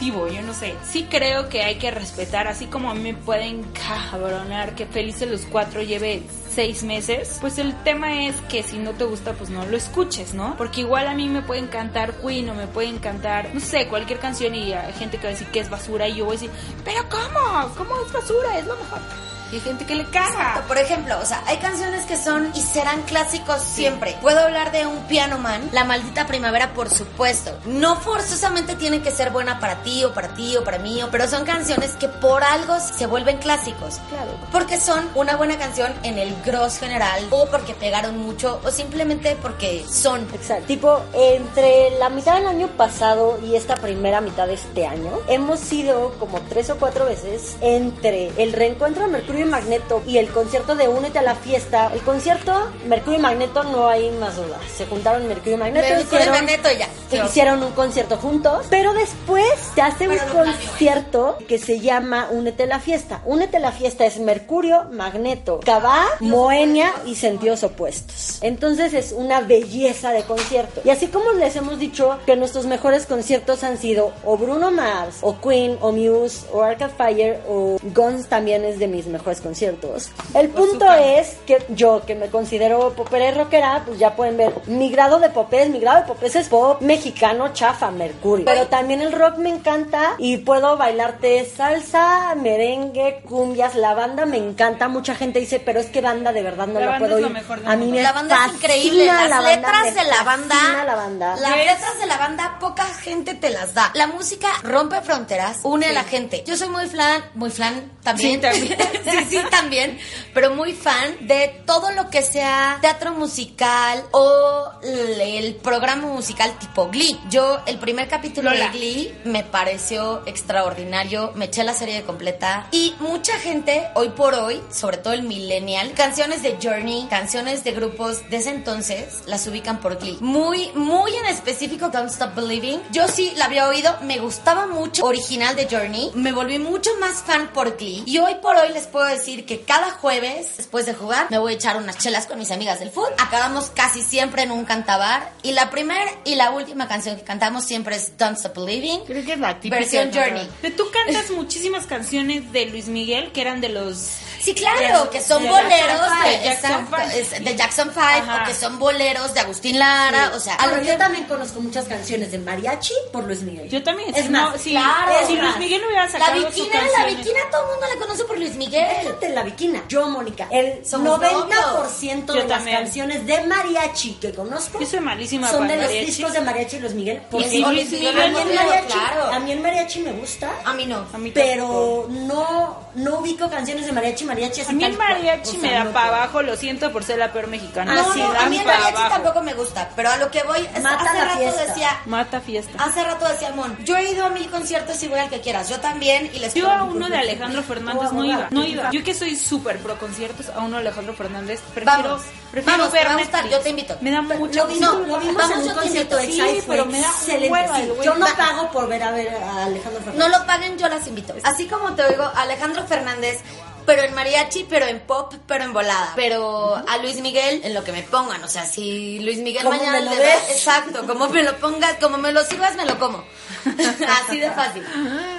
yo 0.00 0.42
no 0.42 0.54
sé. 0.54 0.74
Sí 0.84 1.06
creo 1.10 1.48
que 1.48 1.62
hay 1.62 1.76
que 1.76 1.90
respetar, 1.90 2.46
así 2.48 2.66
como 2.66 2.90
a 2.90 2.94
mí 2.94 3.12
me 3.12 3.14
pueden 3.14 3.62
cabronar 3.72 4.74
que 4.74 4.86
Felices 4.86 5.30
los 5.30 5.42
Cuatro 5.42 5.82
lleve 5.82 6.22
seis 6.54 6.82
meses, 6.82 7.38
pues 7.40 7.58
el 7.58 7.74
tema 7.84 8.26
es 8.26 8.34
que 8.48 8.62
si 8.62 8.78
no 8.78 8.92
te 8.92 9.04
gusta, 9.04 9.32
pues 9.34 9.50
no 9.50 9.64
lo 9.66 9.76
escuches, 9.76 10.34
¿no? 10.34 10.56
Porque 10.56 10.80
igual 10.80 11.06
a 11.06 11.14
mí 11.14 11.28
me 11.28 11.42
puede 11.42 11.60
encantar 11.60 12.14
Queen 12.14 12.48
o 12.50 12.54
me 12.54 12.66
puede 12.66 12.88
encantar, 12.88 13.54
no 13.54 13.60
sé, 13.60 13.86
cualquier 13.86 14.18
canción 14.18 14.54
y 14.54 14.72
hay 14.72 14.92
gente 14.94 15.18
que 15.18 15.24
va 15.24 15.28
a 15.28 15.32
decir 15.32 15.48
que 15.48 15.60
es 15.60 15.70
basura 15.70 16.08
y 16.08 16.16
yo 16.16 16.24
voy 16.24 16.36
a 16.36 16.40
decir, 16.40 16.50
pero 16.84 17.08
¿cómo? 17.08 17.74
¿Cómo 17.76 17.94
es 18.04 18.12
basura? 18.12 18.58
Es 18.58 18.66
lo 18.66 18.76
mejor. 18.76 19.00
Y 19.50 19.56
hay 19.56 19.60
gente 19.60 19.86
que 19.86 19.94
le 19.94 20.04
caga. 20.06 20.64
Por 20.66 20.78
ejemplo, 20.78 21.18
o 21.20 21.24
sea, 21.24 21.42
hay 21.46 21.56
canciones 21.58 22.04
que 22.04 22.16
son 22.16 22.50
y 22.54 22.60
serán 22.60 23.02
clásicos 23.02 23.62
siempre. 23.62 24.16
Puedo 24.20 24.40
hablar 24.40 24.72
de 24.72 24.86
un 24.86 24.98
Piano 25.06 25.38
Man, 25.38 25.70
La 25.72 25.84
Maldita 25.84 26.26
Primavera, 26.26 26.74
por 26.74 26.90
supuesto. 26.90 27.56
No 27.66 27.96
forzosamente 27.96 28.74
tiene 28.74 29.00
que 29.00 29.10
ser 29.10 29.30
buena 29.30 29.58
para 29.58 29.82
ti 29.82 30.04
o 30.04 30.12
para 30.12 30.34
ti 30.34 30.56
o 30.56 30.64
para 30.64 30.78
mí, 30.78 31.00
pero 31.10 31.28
son 31.28 31.44
canciones 31.44 31.92
que 31.92 32.08
por 32.08 32.44
algo 32.44 32.78
se 32.80 33.06
vuelven 33.06 33.38
clásicos. 33.38 34.00
Claro. 34.10 34.32
Porque 34.52 34.78
son 34.78 35.08
una 35.14 35.36
buena 35.36 35.56
canción 35.56 35.92
en 36.02 36.18
el 36.18 36.34
gross 36.44 36.78
general 36.78 37.26
o 37.30 37.46
porque 37.46 37.74
pegaron 37.74 38.18
mucho 38.18 38.60
o 38.64 38.70
simplemente 38.70 39.36
porque 39.40 39.84
son. 39.88 40.26
Exacto. 40.34 40.66
Tipo, 40.66 41.00
entre 41.14 41.90
la 41.98 42.10
mitad 42.10 42.34
del 42.36 42.46
año 42.46 42.68
pasado 42.68 43.38
y 43.42 43.56
esta 43.56 43.76
primera 43.76 44.20
mitad 44.20 44.46
de 44.46 44.54
este 44.54 44.86
año, 44.86 45.10
hemos 45.28 45.72
ido 45.72 46.14
como 46.18 46.40
tres 46.42 46.70
o 46.70 46.76
cuatro 46.76 47.06
veces 47.06 47.56
entre 47.60 48.30
el 48.42 48.52
reencuentro 48.52 49.04
de 49.04 49.12
Mercurio 49.12 49.37
y 49.46 49.50
Magneto 49.50 50.02
y 50.06 50.18
el 50.18 50.28
concierto 50.28 50.76
de 50.76 50.88
Únete 50.88 51.18
a 51.18 51.22
la 51.22 51.34
fiesta. 51.34 51.90
El 51.92 52.00
concierto 52.00 52.70
Mercurio 52.86 53.18
y 53.18 53.22
Magneto 53.22 53.62
no 53.64 53.88
hay 53.88 54.10
más 54.12 54.36
dudas. 54.36 54.60
Se 54.76 54.86
juntaron 54.86 55.26
Mercurio 55.28 55.54
y 55.54 55.58
Magneto. 55.58 55.88
Mercurio 55.88 56.26
y 56.26 56.30
Magneto 56.30 56.68
ya. 56.78 56.88
Hicieron 57.24 57.62
un 57.62 57.72
concierto 57.72 58.16
juntos. 58.16 58.66
Pero 58.70 58.92
después 58.92 59.46
se 59.74 59.80
hace 59.80 60.08
un 60.08 60.18
concierto 60.32 61.38
que 61.48 61.58
se 61.58 61.80
llama 61.80 62.28
Únete 62.30 62.64
a 62.64 62.66
la 62.66 62.80
fiesta. 62.80 63.22
Únete 63.24 63.58
a 63.58 63.60
la 63.60 63.72
fiesta 63.72 64.04
es 64.04 64.18
Mercurio, 64.18 64.84
Magneto, 64.92 65.60
Cabá, 65.64 66.06
Moenia 66.20 66.92
y 67.06 67.14
sentidos 67.14 67.62
opuestos. 67.62 68.38
Entonces 68.42 68.94
es 68.94 69.12
una 69.12 69.40
belleza 69.40 70.12
de 70.12 70.22
concierto. 70.22 70.80
Y 70.84 70.90
así 70.90 71.08
como 71.08 71.32
les 71.32 71.56
hemos 71.56 71.78
dicho 71.78 72.18
que 72.26 72.36
nuestros 72.36 72.66
mejores 72.66 73.06
conciertos 73.06 73.64
han 73.64 73.78
sido 73.78 74.12
o 74.24 74.36
Bruno 74.36 74.70
Mars, 74.70 75.18
o 75.22 75.40
Queen, 75.40 75.78
o 75.80 75.92
Muse, 75.92 76.46
o 76.52 76.62
Arcade 76.62 76.92
Fire, 76.96 77.40
o 77.48 77.78
Guns 77.94 78.26
también 78.26 78.64
es 78.64 78.78
de 78.78 78.88
mis 78.88 79.06
mejores 79.06 79.27
conciertos. 79.40 80.10
El 80.34 80.48
punto 80.48 80.92
es 80.92 81.36
que 81.46 81.64
yo, 81.68 82.02
que 82.06 82.14
me 82.14 82.28
considero 82.28 82.92
popera 82.94 83.28
y 83.28 83.32
rockera, 83.32 83.82
pues 83.86 83.98
ya 83.98 84.16
pueden 84.16 84.36
ver, 84.36 84.52
mi 84.66 84.90
grado 84.90 85.18
de 85.18 85.30
popés, 85.30 85.68
mi 85.70 85.80
grado 85.80 86.00
de 86.00 86.06
popés 86.06 86.36
es 86.36 86.48
pop 86.48 86.80
mexicano, 86.80 87.52
chafa, 87.52 87.90
mercurio. 87.90 88.44
Pero 88.44 88.66
también 88.66 89.00
el 89.00 89.12
rock 89.12 89.36
me 89.38 89.50
encanta 89.50 90.14
y 90.18 90.38
puedo 90.38 90.76
bailarte 90.76 91.44
salsa, 91.44 92.34
merengue, 92.34 93.22
cumbias, 93.28 93.74
la 93.74 93.94
banda 93.94 94.26
me 94.26 94.38
encanta. 94.38 94.88
Mucha 94.88 95.14
gente 95.14 95.40
dice, 95.40 95.60
pero 95.60 95.80
es 95.80 95.86
que 95.86 96.00
banda 96.00 96.32
de 96.32 96.42
verdad 96.42 96.66
no 96.66 96.80
la, 96.80 96.98
puedo 96.98 97.16
oír. 97.16 97.26
A 97.66 97.76
mí 97.76 97.86
me 97.86 98.02
La 98.02 98.12
banda 98.12 98.46
es 98.46 98.54
increíble, 98.54 99.06
las 99.06 99.44
letras 99.44 99.94
de 99.94 100.04
la 100.04 100.22
banda, 100.22 100.84
la 100.84 100.94
banda. 100.94 101.36
Las 101.36 101.56
letras 101.56 101.98
de 102.00 102.06
la 102.06 102.16
banda 102.16 102.56
poca 102.58 102.84
gente 102.84 103.34
te 103.34 103.50
las 103.50 103.74
da. 103.74 103.90
La 103.94 104.06
música 104.06 104.48
rompe 104.62 105.00
fronteras, 105.02 105.60
une 105.62 105.86
a 105.86 105.92
la 105.92 106.04
gente. 106.04 106.42
Yo 106.46 106.56
soy 106.56 106.68
muy 106.68 106.86
flan, 106.86 107.24
muy 107.34 107.50
flan 107.50 107.92
también. 108.02 108.32
Sí, 108.32 108.38
también. 108.38 108.78
sí, 109.04 109.17
también, 109.50 109.98
pero 110.34 110.54
muy 110.54 110.72
fan 110.72 111.16
de 111.20 111.62
todo 111.66 111.90
lo 111.92 112.10
que 112.10 112.22
sea 112.22 112.78
teatro 112.80 113.12
musical 113.12 114.04
o 114.12 114.70
el 114.82 115.54
programa 115.56 116.06
musical 116.06 116.56
tipo 116.58 116.88
Glee. 116.88 117.18
Yo, 117.30 117.60
el 117.66 117.78
primer 117.78 118.08
capítulo 118.08 118.50
de 118.50 118.68
Glee 118.68 119.14
me 119.24 119.44
pareció 119.44 120.22
extraordinario, 120.26 121.32
me 121.34 121.46
eché 121.46 121.64
la 121.64 121.74
serie 121.74 122.02
completa 122.02 122.68
y 122.70 122.94
mucha 123.00 123.38
gente, 123.38 123.88
hoy 123.94 124.10
por 124.10 124.34
hoy, 124.34 124.60
sobre 124.70 124.98
todo 124.98 125.12
el 125.12 125.22
millennial, 125.22 125.92
canciones 125.92 126.42
de 126.42 126.58
Journey, 126.62 127.06
canciones 127.10 127.64
de 127.64 127.72
grupos 127.72 128.28
de 128.30 128.36
ese 128.36 128.50
entonces, 128.50 129.22
las 129.26 129.46
ubican 129.46 129.80
por 129.80 129.98
Glee. 129.98 130.18
Muy, 130.20 130.70
muy 130.74 131.14
en 131.14 131.26
específico 131.26 131.88
Don't 131.88 132.10
Stop 132.10 132.34
Believing. 132.34 132.80
Yo 132.92 133.08
sí 133.08 133.32
la 133.36 133.46
había 133.46 133.68
oído, 133.68 133.96
me 134.02 134.18
gustaba 134.18 134.66
mucho 134.66 135.04
original 135.04 135.56
de 135.56 135.66
Journey, 135.70 136.12
me 136.14 136.32
volví 136.32 136.58
mucho 136.58 136.90
más 137.00 137.22
fan 137.22 137.48
por 137.52 137.76
Glee 137.76 138.04
y 138.06 138.18
hoy 138.18 138.36
por 138.36 138.56
hoy 138.56 138.72
les 138.72 138.86
puedo 138.86 139.07
decir 139.08 139.46
que 139.46 139.60
cada 139.62 139.90
jueves, 139.90 140.56
después 140.56 140.86
de 140.86 140.94
jugar, 140.94 141.26
me 141.30 141.38
voy 141.38 141.52
a 141.52 141.56
echar 141.56 141.76
unas 141.76 141.98
chelas 141.98 142.26
con 142.26 142.38
mis 142.38 142.50
amigas 142.50 142.80
del 142.80 142.90
fútbol. 142.90 143.12
Acabamos 143.18 143.70
casi 143.70 144.02
siempre 144.02 144.42
en 144.42 144.50
un 144.50 144.64
cantabar. 144.64 145.32
Y 145.42 145.52
la 145.52 145.70
primera 145.70 146.04
y 146.24 146.34
la 146.34 146.50
última 146.50 146.88
canción 146.88 147.16
que 147.16 147.22
cantamos 147.22 147.64
siempre 147.64 147.96
es 147.96 148.16
Don't 148.16 148.36
Stop 148.36 148.56
Believing. 148.56 149.04
Creo 149.04 149.24
que 149.24 149.32
es 149.32 149.38
la 149.38 149.54
típica. 149.60 149.76
Versión 149.76 150.10
Journey. 150.12 150.48
Tú 150.76 150.84
cantas 150.92 151.30
muchísimas 151.30 151.86
canciones 151.86 152.52
de 152.52 152.66
Luis 152.66 152.88
Miguel 152.88 153.32
que 153.32 153.40
eran 153.40 153.60
de 153.60 153.70
los 153.70 154.10
Sí, 154.40 154.54
claro, 154.54 155.10
que 155.10 155.20
son 155.20 155.46
boleros 155.46 156.00
de 156.24 156.44
Jackson, 156.44 157.44
de 157.44 157.56
Jackson 157.56 157.90
Five 157.92 158.22
o 158.22 158.46
que 158.46 158.54
son 158.54 158.78
boleros 158.78 159.34
de 159.34 159.40
Agustín 159.40 159.78
Lara, 159.78 160.32
o 160.34 160.40
sea, 160.40 160.54
a 160.54 160.66
lo 160.66 160.82
yo 160.82 160.96
también 160.96 161.24
conozco 161.24 161.60
muchas 161.60 161.86
canciones 161.86 162.30
de 162.32 162.38
mariachi 162.38 162.94
por 163.12 163.24
Luis 163.24 163.42
Miguel. 163.42 163.68
Yo 163.68 163.82
también. 163.82 164.14
Es 164.14 164.30
más, 164.30 164.60
sí, 164.60 164.70
claro, 164.70 165.26
si 165.26 165.36
Luis 165.36 165.56
Miguel 165.58 165.80
no 165.82 165.88
hubiera 165.88 166.08
sacado 166.08 166.40
La 166.40 166.48
Viquina, 166.48 166.80
la 166.98 167.06
Viquina 167.06 167.40
todo 167.50 167.62
el 167.62 167.70
mundo 167.70 167.86
la 167.94 168.00
conoce 168.00 168.24
por 168.24 168.38
Luis 168.38 168.54
Miguel. 168.54 168.86
Déjate 169.02 169.28
la 169.30 169.42
Viquina. 169.42 169.82
Yo, 169.88 170.08
Mónica, 170.08 170.48
el 170.50 170.84
90% 170.84 172.32
de 172.32 172.44
las 172.44 172.64
canciones 172.64 173.26
de 173.26 173.42
mariachi 173.44 174.14
que 174.14 174.32
conozco 174.32 174.80
yo 174.80 174.86
soy 174.86 175.00
malísima 175.00 175.50
son 175.50 175.68
de 175.68 175.76
los 175.76 175.90
discos 175.90 176.32
de 176.32 176.40
mariachi 176.40 176.78
Luis 176.78 176.94
Miguel. 176.94 177.22
Porque 177.30 177.48
sí, 177.48 177.64
Luis 177.64 177.90
Miguel, 177.90 178.20
a, 178.20 178.28
mí 178.28 178.38
el 178.40 178.54
mariachi, 178.54 178.92
claro. 178.92 179.24
a 179.32 179.38
mí 179.40 179.52
el 179.52 179.60
mariachi 179.60 180.00
me 180.00 180.12
gusta. 180.12 180.50
A 180.64 180.74
mí 180.74 180.86
no. 180.86 181.06
A 181.12 181.18
mí 181.18 181.30
pero 181.32 182.06
no, 182.08 182.87
no 182.98 183.18
ubico 183.18 183.48
canciones 183.50 183.86
de 183.86 183.92
mariachi 183.92 184.24
mariachi 184.24 184.60
así 184.62 184.70
A 184.70 184.74
mí 184.74 184.84
el 184.84 184.96
mariachi 184.98 185.56
o 185.56 185.60
sea, 185.60 185.70
me 185.70 185.72
da 185.72 185.84
no 185.84 185.90
para 185.92 186.08
abajo, 186.08 186.42
lo 186.42 186.56
siento 186.56 186.92
por 186.92 187.04
ser 187.04 187.18
la 187.18 187.32
peor 187.32 187.46
mexicana. 187.48 187.94
No, 187.94 188.12
Sí, 188.12 188.20
no, 188.20 188.32
a 188.38 188.46
mí 188.46 188.58
el 188.58 188.66
mariachi 188.66 188.96
abajo. 188.96 189.14
tampoco 189.14 189.42
me 189.42 189.54
gusta, 189.54 189.90
pero 189.96 190.10
a 190.10 190.16
lo 190.16 190.30
que 190.30 190.42
voy 190.42 190.68
es 190.74 190.82
Mata 190.82 191.04
hace 191.04 191.18
la 191.18 191.24
rato 191.24 191.38
fiesta. 191.38 191.64
decía, 191.66 192.00
Mata 192.06 192.40
fiesta. 192.40 192.84
hace 192.84 193.04
rato 193.04 193.28
decía 193.28 193.50
Mon, 193.52 193.76
yo 193.84 193.96
he 193.96 194.10
ido 194.12 194.24
a 194.26 194.28
mil 194.30 194.48
conciertos 194.50 195.02
y 195.02 195.08
voy 195.08 195.18
al 195.18 195.30
que 195.30 195.40
quieras, 195.40 195.68
yo 195.68 195.78
también 195.80 196.30
y 196.32 196.38
les 196.38 196.54
Yo 196.54 196.70
a 196.70 196.82
uno 196.84 197.08
de. 197.08 197.16
Alejandro 197.18 197.62
Fernández 197.62 198.12
no 198.12 198.24
iba, 198.24 198.48
no 198.50 198.64
iba. 198.64 198.90
Yo 198.90 199.02
que 199.04 199.14
soy 199.14 199.36
súper 199.36 199.78
pro 199.78 199.98
conciertos, 199.98 200.48
a 200.48 200.60
uno 200.60 200.76
de 200.76 200.82
Alejandro 200.88 201.14
Fernández 201.14 201.60
prefiero, 201.74 202.02
Vamos, 202.10 202.22
prefiero 202.50 202.78
vamos, 202.78 202.92
ver 202.92 203.42
te 203.42 203.50
yo 203.50 203.58
te 203.60 203.70
invito. 203.70 203.96
Me 204.00 204.10
da 204.10 204.22
mucho 204.22 204.66
Lo 204.66 204.74
No, 204.80 204.92
lo 205.00 205.18
vimos 205.20 205.34
vamos, 205.36 205.58
en 205.58 205.64
yo 205.64 205.68
un 205.70 205.74
concierto 205.78 206.16
de 206.16 206.26
Sí, 206.26 206.62
pero 206.66 206.86
me 206.86 207.00
da 207.00 207.06
excelente. 207.08 207.94
Yo 208.04 208.14
no 208.14 208.26
pago 208.36 208.70
por 208.70 208.88
ver 208.88 209.02
a 209.02 209.10
ver 209.10 209.28
a 209.28 209.64
Alejandro 209.64 210.00
Fernández. 210.02 210.14
No 210.30 210.38
lo 210.38 210.46
paguen, 210.46 210.78
yo 210.78 210.88
las 210.88 211.06
invito. 211.06 211.34
Así 211.42 211.66
como 211.66 211.94
te 211.94 212.02
oigo, 212.04 212.30
Alejandro 212.34 212.86
Fernández, 212.88 213.38
pero 213.86 214.02
en 214.02 214.14
mariachi, 214.14 214.66
pero 214.68 214.86
en 214.86 215.00
pop, 215.00 215.32
pero 215.46 215.64
en 215.64 215.72
volada. 215.72 216.12
Pero 216.16 216.74
a 216.76 216.98
Luis 216.98 217.20
Miguel, 217.20 217.60
en 217.64 217.72
lo 217.74 217.84
que 217.84 217.92
me 217.92 218.02
pongan. 218.02 218.42
O 218.44 218.48
sea, 218.48 218.66
si 218.66 219.18
Luis 219.20 219.38
Miguel 219.38 219.66
mañana 219.68 219.92
me 220.00 220.04
lo 220.04 220.10
le 220.10 220.16
da- 220.18 220.50
Exacto, 220.50 221.06
como 221.06 221.28
me 221.28 221.42
lo 221.42 221.56
pongas, 221.58 221.94
como 222.00 222.18
me 222.18 222.32
lo 222.32 222.44
sirvas, 222.44 222.74
me 222.76 222.84
lo 222.84 222.98
como. 222.98 223.24
Así 224.26 224.38
de 224.38 224.50
fácil. 224.50 224.84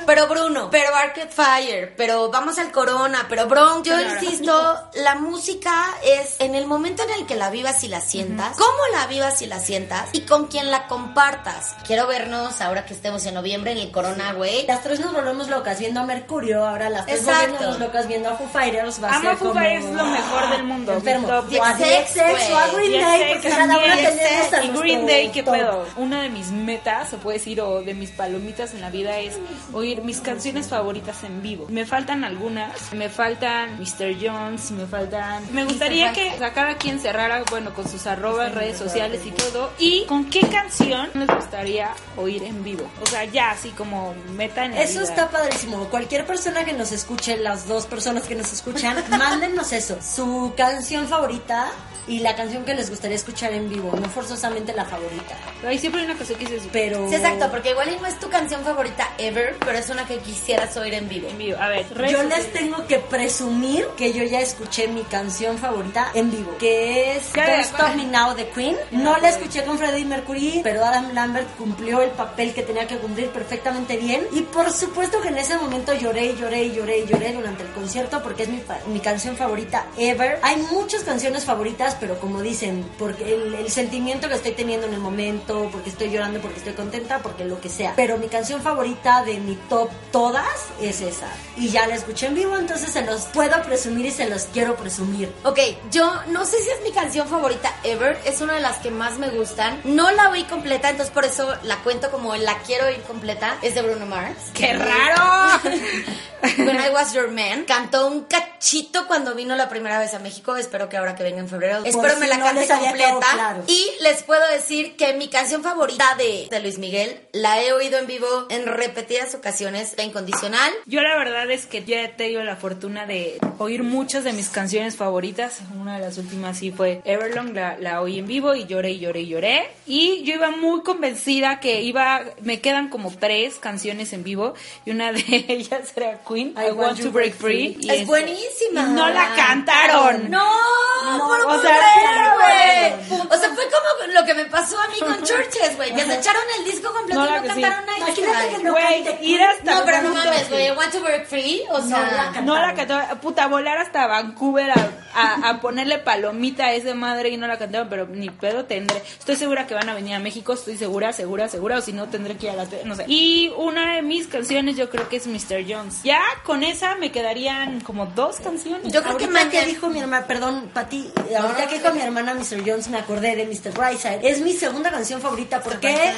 Pero 0.06 0.28
Bruno, 0.28 0.70
pero 0.72 0.96
Arcade 0.96 1.30
Fire, 1.30 1.94
pero 1.96 2.30
vamos 2.30 2.58
al 2.58 2.72
Corona, 2.72 3.26
pero 3.30 3.48
Bronx. 3.48 3.88
Yo 3.88 3.96
Claro. 3.96 4.24
insisto, 4.24 4.80
la 4.96 5.16
música 5.16 5.86
es 6.04 6.36
en 6.40 6.56
el 6.56 6.66
momento 6.66 7.04
en 7.04 7.12
el 7.12 7.26
que 7.26 7.36
la 7.36 7.50
vivas 7.50 7.84
y 7.84 7.88
la 7.88 8.02
sientas, 8.02 8.56
cómo 8.58 8.78
la 8.94 9.08
vivas 9.08 9.42
y 9.42 9.46
la 9.48 9.60
sientas 9.60 10.10
y 10.14 10.22
con 10.22 10.48
quién 10.48 10.72
la 10.72 10.88
compartas. 10.88 11.76
Quiero 11.86 12.08
vernos 12.08 12.62
ahora 12.62 12.86
que 12.86 12.94
estemos 12.94 13.26
en 13.26 13.34
noviembre 13.36 13.72
en 13.72 13.78
el 13.78 13.92
Corona, 13.92 14.34
güey. 14.34 14.66
Las 14.68 14.82
tres 14.84 15.00
nos 15.00 15.14
volvemos 15.14 15.48
locas 15.50 15.80
viendo 15.80 16.00
a 16.00 16.04
Mercurio, 16.04 16.66
ahora 16.66 16.90
las 16.90 17.06
tres 17.06 17.20
Exacto. 17.20 17.54
volvemos 17.54 17.80
locas 17.80 18.08
viendo 18.08 18.30
a 18.30 18.34
Foo 18.36 18.48
Fighters. 18.48 19.04
Va 19.04 19.10
a 19.10 19.16
Amo 19.16 19.30
ser 19.30 19.38
Foo 19.38 19.48
como... 19.50 19.60
Fighters, 19.60 19.86
es 19.86 19.92
lo 19.96 20.06
mejor 20.06 20.50
del 20.52 20.64
mundo. 20.64 20.94
Enfermo. 20.94 21.28
O 21.28 21.32
a 21.32 21.42
o 21.42 22.58
a 22.58 22.68
Green 22.74 23.02
Day, 23.02 23.34
porque 23.34 23.50
cada 23.50 23.78
una 23.78 23.96
tenemos 23.96 24.54
a 24.54 24.64
y 24.64 24.70
Green 24.70 25.06
Day, 25.06 25.30
¿qué 25.30 25.44
pedo? 25.44 25.86
Una 25.98 26.22
de 26.24 26.30
mis 26.30 26.48
metas, 26.52 27.10
se 27.10 27.18
puede 27.18 27.38
decir, 27.38 27.60
o 27.62 27.82
de 27.82 27.94
mis 28.00 28.12
palomitas 28.12 28.74
en 28.74 28.82
la 28.82 28.90
vida 28.90 29.20
es 29.20 29.38
oír 29.74 30.04
mis 30.04 30.22
canciones 30.22 30.68
favoritas 30.68 31.24
en 31.24 31.42
vivo. 31.42 31.68
Me 31.70 31.86
faltan 31.86 32.24
algunas, 32.24 32.94
me 32.94 33.10
faltan 33.10 33.78
Mr. 33.80 34.16
Jones, 34.20 34.72
me 34.72 34.86
faltan... 34.86 35.44
Me 35.54 35.66
gustaría 35.66 36.14
que 36.14 36.30
a 36.44 36.54
cada 36.54 36.78
quien 36.78 37.00
cerrara, 37.00 37.44
bueno, 37.50 37.74
con 37.74 37.88
sus 37.88 38.08
arrobas, 38.08 38.54
redes 38.56 38.78
sociales 38.78 39.22
y 39.26 39.32
todo. 39.32 39.72
Y 39.78 40.06
con 40.06 40.30
qué 40.30 40.42
canción 40.42 41.10
les 41.14 41.28
gustaría 41.28 41.90
oír 42.18 42.44
en 42.44 42.64
vivo. 42.64 42.90
O 43.02 43.06
sea, 43.06 43.26
ya 43.26 43.52
así 43.52 43.70
como 43.70 44.14
meta 44.36 44.66
en 44.66 44.74
Eso 44.74 45.00
vida. 45.02 45.10
está 45.10 45.30
padrísimo. 45.30 45.86
Cualquier 45.90 46.26
persona 46.26 46.66
que 46.66 46.74
nos 46.74 46.92
escuche, 46.92 47.38
las 47.38 47.68
dos 47.68 47.86
personas 47.86 48.24
que 48.24 48.36
nos 48.36 48.52
escuchan, 48.54 48.96
mándennos 49.10 49.72
eso. 49.74 49.98
Su 50.02 50.54
canción 50.56 51.08
favorita 51.08 51.72
y 52.10 52.20
la 52.20 52.36
canción 52.36 52.66
que 52.66 52.74
les 52.74 52.90
gustaría 52.90 53.16
escuchar 53.16 53.54
en 53.54 53.70
vivo. 53.70 53.92
No 53.96 54.10
forzosamente 54.10 54.74
la 54.74 54.84
favorita. 54.84 55.38
Ahí 55.66 55.78
siempre 55.78 56.02
hay 56.02 56.08
una 56.08 56.18
canción 56.18 56.40
que 56.40 56.46
dices, 56.46 56.68
Pero. 56.72 57.08
Sí, 57.08 57.16
exacto, 57.16 57.50
porque 57.52 57.70
igual 57.70 57.90
y 57.94 58.02
no 58.02 58.08
es 58.08 58.20
tu 58.20 58.30
canción 58.30 58.64
favorita 58.64 59.08
ever, 59.18 59.56
pero 59.60 59.78
es 59.78 59.90
una 59.90 60.06
que 60.06 60.18
quisieras 60.18 60.76
oír 60.78 60.96
en 60.96 61.08
vivo. 61.08 61.30
en 61.30 61.38
vivo. 61.38 61.58
A 61.60 61.70
ver, 61.70 61.86
Yo 62.10 62.24
les 62.24 62.52
tengo 62.52 62.86
que 62.88 63.00
presumir 63.00 63.88
que 63.96 64.12
yo 64.12 64.24
ya 64.24 64.42
escuché 64.42 64.88
mi 64.88 65.04
canción 65.04 65.58
favorita 65.58 66.12
en 66.14 66.32
vivo, 66.32 66.58
que 66.58 67.16
es. 67.16 67.32
Don't 67.34 67.60
Stop 67.60 67.96
Me 67.96 68.06
Now 68.06 68.36
de 68.36 68.50
Queen. 68.50 68.76
No 68.92 69.18
la 69.18 69.30
escuché 69.30 69.64
con 69.64 69.78
Freddie 69.78 70.06
Mercury, 70.06 70.62
pero 70.64 70.84
Adam 70.84 71.14
Lambert 71.14 71.48
cumplió 71.58 72.02
el 72.02 72.12
papel 72.12 72.54
que 72.54 72.64
tenía 72.64 72.88
que 72.88 72.98
cumplir 72.98 73.30
perfectamente 73.30 73.98
bien. 73.98 74.26
Y 74.32 74.42
por 74.42 74.72
supuesto 74.72 75.22
que 75.22 75.28
en 75.28 75.38
ese 75.38 75.58
momento 75.58 75.94
lloré, 75.94 76.36
lloré, 76.36 76.72
lloré, 76.72 77.06
lloré 77.06 77.34
durante 77.34 77.64
el 77.64 77.70
concierto 77.70 78.24
porque 78.24 78.44
es 78.44 78.50
mi, 78.50 78.62
mi 78.88 79.00
canción 79.00 79.36
favorita 79.36 79.86
ever. 79.98 80.40
Hay 80.42 80.58
muchas 80.72 81.04
canciones 81.04 81.46
favoritas, 81.46 81.96
pero 82.00 82.20
como 82.20 82.42
dicen, 82.42 82.86
porque 82.98 83.34
el, 83.34 83.56
el 83.56 83.72
sentimiento 83.72 84.28
que 84.28 84.36
estoy 84.36 84.52
teniendo 84.52 84.88
en 84.88 84.94
el 84.94 85.00
momento, 85.00 85.70
porque 85.72 85.90
estoy 85.90 86.10
llorando, 86.10 86.40
porque 86.40 86.58
estoy 86.58 86.74
contenta, 86.74 87.20
porque 87.20 87.46
lo 87.46 87.60
que 87.62 87.70
sea. 87.70 87.94
Pero 87.96 88.18
mi 88.18 88.28
canción 88.28 88.62
favorita 88.62 89.24
de 89.24 89.40
mi 89.40 89.56
top 89.70 89.90
todas 90.12 90.46
es 90.82 91.02
esa. 91.02 91.28
Y 91.58 91.70
ya 91.70 91.88
la 91.88 91.96
escuché 91.96 92.28
en 92.28 92.36
vivo, 92.36 92.58
entonces 92.58 92.92
se 92.92 93.04
los 93.04 93.24
puedo 93.24 93.62
presumir 93.64 94.06
y 94.08 94.12
se 94.12 94.30
los 94.30 94.44
quiero 94.46 94.76
presumir. 94.76 95.32
Ok, 95.44 95.60
yo 95.92 96.12
no 96.28 96.46
sé 96.46 96.62
si 96.62 96.70
es 96.70 96.82
mi 96.84 96.92
canción 96.92 97.28
favorita 97.28 97.74
ever, 97.84 98.20
es 98.26 98.42
una 98.42 98.56
de 98.56 98.62
las 98.62 98.78
que 98.78 98.92
más 98.92 99.18
me 99.18 99.30
gustan. 99.30 99.82
No 99.84 100.12
la 100.12 100.30
oí 100.30 100.44
completa, 100.46 100.90
entonces 100.90 101.14
por 101.14 101.26
eso 101.26 101.56
la 101.64 101.78
cuento 101.78 102.12
como 102.12 102.36
la 102.36 102.58
quiero 102.60 102.88
oír 102.88 103.02
completa. 103.04 103.58
Es 103.62 103.76
de 103.76 103.82
Bruno 103.82 104.06
Mars. 104.06 104.38
¡Qué 104.54 104.74
raro! 104.74 105.60
When 106.58 106.78
I 106.78 106.90
Was 106.94 107.14
Your 107.14 107.30
Man. 107.30 107.66
Cantó 107.66 108.08
un 108.08 108.24
cachito 108.24 109.08
cuando 109.08 109.36
vino 109.36 109.56
la 109.56 109.70
primera 109.70 110.00
vez 110.00 110.14
a 110.14 110.20
México. 110.20 110.56
Espero 110.56 110.90
que 110.90 110.98
ahora 110.98 111.16
que 111.16 111.24
venga 111.24 111.40
en 111.40 111.50
febrero. 111.50 111.84
Espero 111.84 112.14
si 112.14 112.20
me 112.20 112.28
la 112.28 112.38
no 112.38 112.46
cante 112.46 112.68
completa. 112.68 113.20
claro. 113.34 113.64
Y 113.68 113.92
les 114.02 114.24
puedo 114.24 114.48
decir 114.50 114.96
que 114.96 115.14
mi 115.14 115.28
canción 115.28 115.64
favorita 115.64 116.16
de, 116.18 116.48
de 116.50 116.60
Luis 116.60 116.78
Miguel 116.78 117.20
la 117.34 117.62
he 117.62 117.74
oído 117.74 117.98
en 118.00 118.08
vivo 118.08 118.28
en 118.50 118.66
repetidas 118.66 119.36
ocasiones. 119.36 119.96
La 119.98 120.04
incondicional. 120.04 120.72
Yo 120.86 121.02
la 121.02 121.18
verdad 121.18 121.50
es 121.52 121.66
que 121.66 121.84
ya 121.84 122.04
he 122.04 122.10
tenido 122.10 122.44
la 122.44 122.56
fortuna 122.56 123.06
de 123.06 123.40
oír 123.58 123.84
muchas 123.84 124.24
de 124.24 124.34
mis 124.34 124.50
canciones 124.50 124.96
favoritas. 124.96 125.60
Una 125.80 125.96
de 125.96 126.02
las 126.02 126.18
últimas 126.18 126.58
sí 126.58 126.72
fue 126.72 127.02
Everlong, 127.06 127.54
la, 127.54 127.78
la 127.78 128.02
oí 128.02 128.20
en 128.20 128.28
vivo 128.28 128.56
y 128.56 128.66
lloré 128.66 128.92
y 128.92 129.00
lloré 129.00 129.22
y 129.22 129.28
lloré. 129.28 129.70
Y 129.86 130.24
yo 130.24 130.36
iba 130.36 130.52
muy 130.52 130.82
convencida 130.84 131.60
que 131.60 131.82
iba, 131.82 132.22
me 132.42 132.62
quedan 132.62 132.90
como 132.90 133.12
tres 133.12 133.56
canciones 133.56 134.14
en 134.14 134.24
vivo 134.24 134.54
y 134.86 134.92
una 134.92 135.12
de 135.12 135.24
ellas 135.48 135.92
era 135.96 136.20
Queen, 136.30 136.54
I, 136.56 136.72
Want 136.72 137.02
to 137.02 137.12
Break 137.12 137.34
Free. 137.36 137.78
y 137.80 137.90
Es 137.90 137.94
este- 138.02 138.06
buenísima. 138.06 138.82
y 138.82 138.92
no 138.94 139.10
la 139.10 139.34
cantaron. 139.36 140.30
No, 140.30 141.18
no 141.18 141.38
lo 141.38 141.44
o 141.44 141.48
puedo 141.48 141.62
sea, 141.64 141.72
creer, 141.78 142.20
punto, 142.20 143.20
güey. 143.26 143.28
O 143.32 143.38
sea, 143.42 143.50
fue 143.56 143.64
como 143.66 144.00
lo 144.20 144.26
que 144.26 144.34
me 144.34 144.46
pasó 144.46 144.80
a 144.80 144.88
mí 144.88 145.00
con 145.00 145.18
Churches, 145.24 145.76
güey. 145.76 145.94
Que 145.94 146.02
se 146.04 146.16
echaron 146.16 146.42
el 146.60 146.66
disco 146.66 146.92
completo 146.94 147.20
No, 147.22 147.28
y 147.28 147.30
no 147.32 147.42
que 147.44 147.50
sí. 147.54 147.62
cantaron 147.62 147.86
nada. 147.86 147.98
Imagínate 147.98 148.50
que 148.50 148.64
no 148.64 148.76
ir 149.22 149.42
hasta 149.42 149.76
No, 149.76 149.86
pero 149.86 150.02
no 150.04 150.14
mames, 150.14 150.50
güey. 150.50 150.72
Want 150.72 150.92
to 150.92 151.02
Break 151.02 151.26
Free, 151.28 151.62
o 151.70 151.80
No 151.80 151.88
sea. 151.88 152.00
la 152.02 152.24
cantaron. 152.24 152.46
No 152.46 152.60
la 152.60 152.74
cantaron, 152.76 153.18
puta, 153.20 153.48
volar 153.48 153.78
hasta 153.78 154.08
Vancouver 154.08 154.72
a, 154.72 154.90
a- 155.16 155.50
a 155.50 155.62
ponerle 155.62 155.98
palomita 156.00 156.66
a 156.66 156.74
ese 156.74 156.94
madre 156.94 157.30
y 157.30 157.38
no 157.38 157.48
la 157.48 157.58
cantaron, 157.58 157.90
pero 157.90 158.08
ni 158.08 158.30
pedo 158.30 158.66
tendré. 158.66 158.98
Estoy 159.20 159.36
segura 159.36 159.68
que 159.68 159.74
van 159.74 159.90
a 159.90 159.94
venir 159.94 160.16
a 160.16 160.20
México, 160.20 160.54
estoy 160.54 160.78
segura, 160.78 161.14
segura, 161.14 161.48
segura, 161.48 161.78
o 161.78 161.82
si 161.82 161.94
no 161.94 162.08
tendré 162.10 162.38
que 162.38 162.48
ir 162.48 162.52
a 162.52 162.56
la 162.56 162.66
no 162.86 162.96
sé. 162.96 163.06
Y 163.08 163.52
una 163.58 163.96
de 163.96 164.02
mis 164.02 164.28
canciones 164.28 164.76
yo 164.78 164.90
creo 164.90 165.08
que 165.10 165.18
es 165.18 165.28
Mr. 165.28 165.64
Jones. 165.68 166.04
Ya 166.04 166.22
con 166.44 166.64
esa 166.64 166.96
me 166.96 167.12
quedarían 167.12 167.82
como 167.82 168.06
dos 168.08 168.38
canciones. 168.40 168.92
Yo 168.92 169.02
creo 169.04 169.18
que 169.18 169.26
Ahorita 169.26 169.42
que 169.50 169.56
mañana. 169.58 169.66
dijo 169.68 169.90
mi 169.90 170.00
hermana, 170.00 170.26
perdón, 170.28 170.70
Pati, 170.74 171.12
ahorita 171.38 171.68
que 171.68 171.80
dijo 171.80 171.92
mi 171.94 172.02
hermana 172.02 172.34
Mr. 172.34 172.62
Jones 172.66 172.88
me 172.90 172.98
acordé 172.98 173.36
de 173.36 173.46
Mr. 173.46 173.74
Es 174.16 174.42
mi 174.42 174.54
segunda 174.54 174.92
canción 174.92 175.22
favorita, 175.22 175.62
¿por 175.62 175.80
qué? 175.80 176.14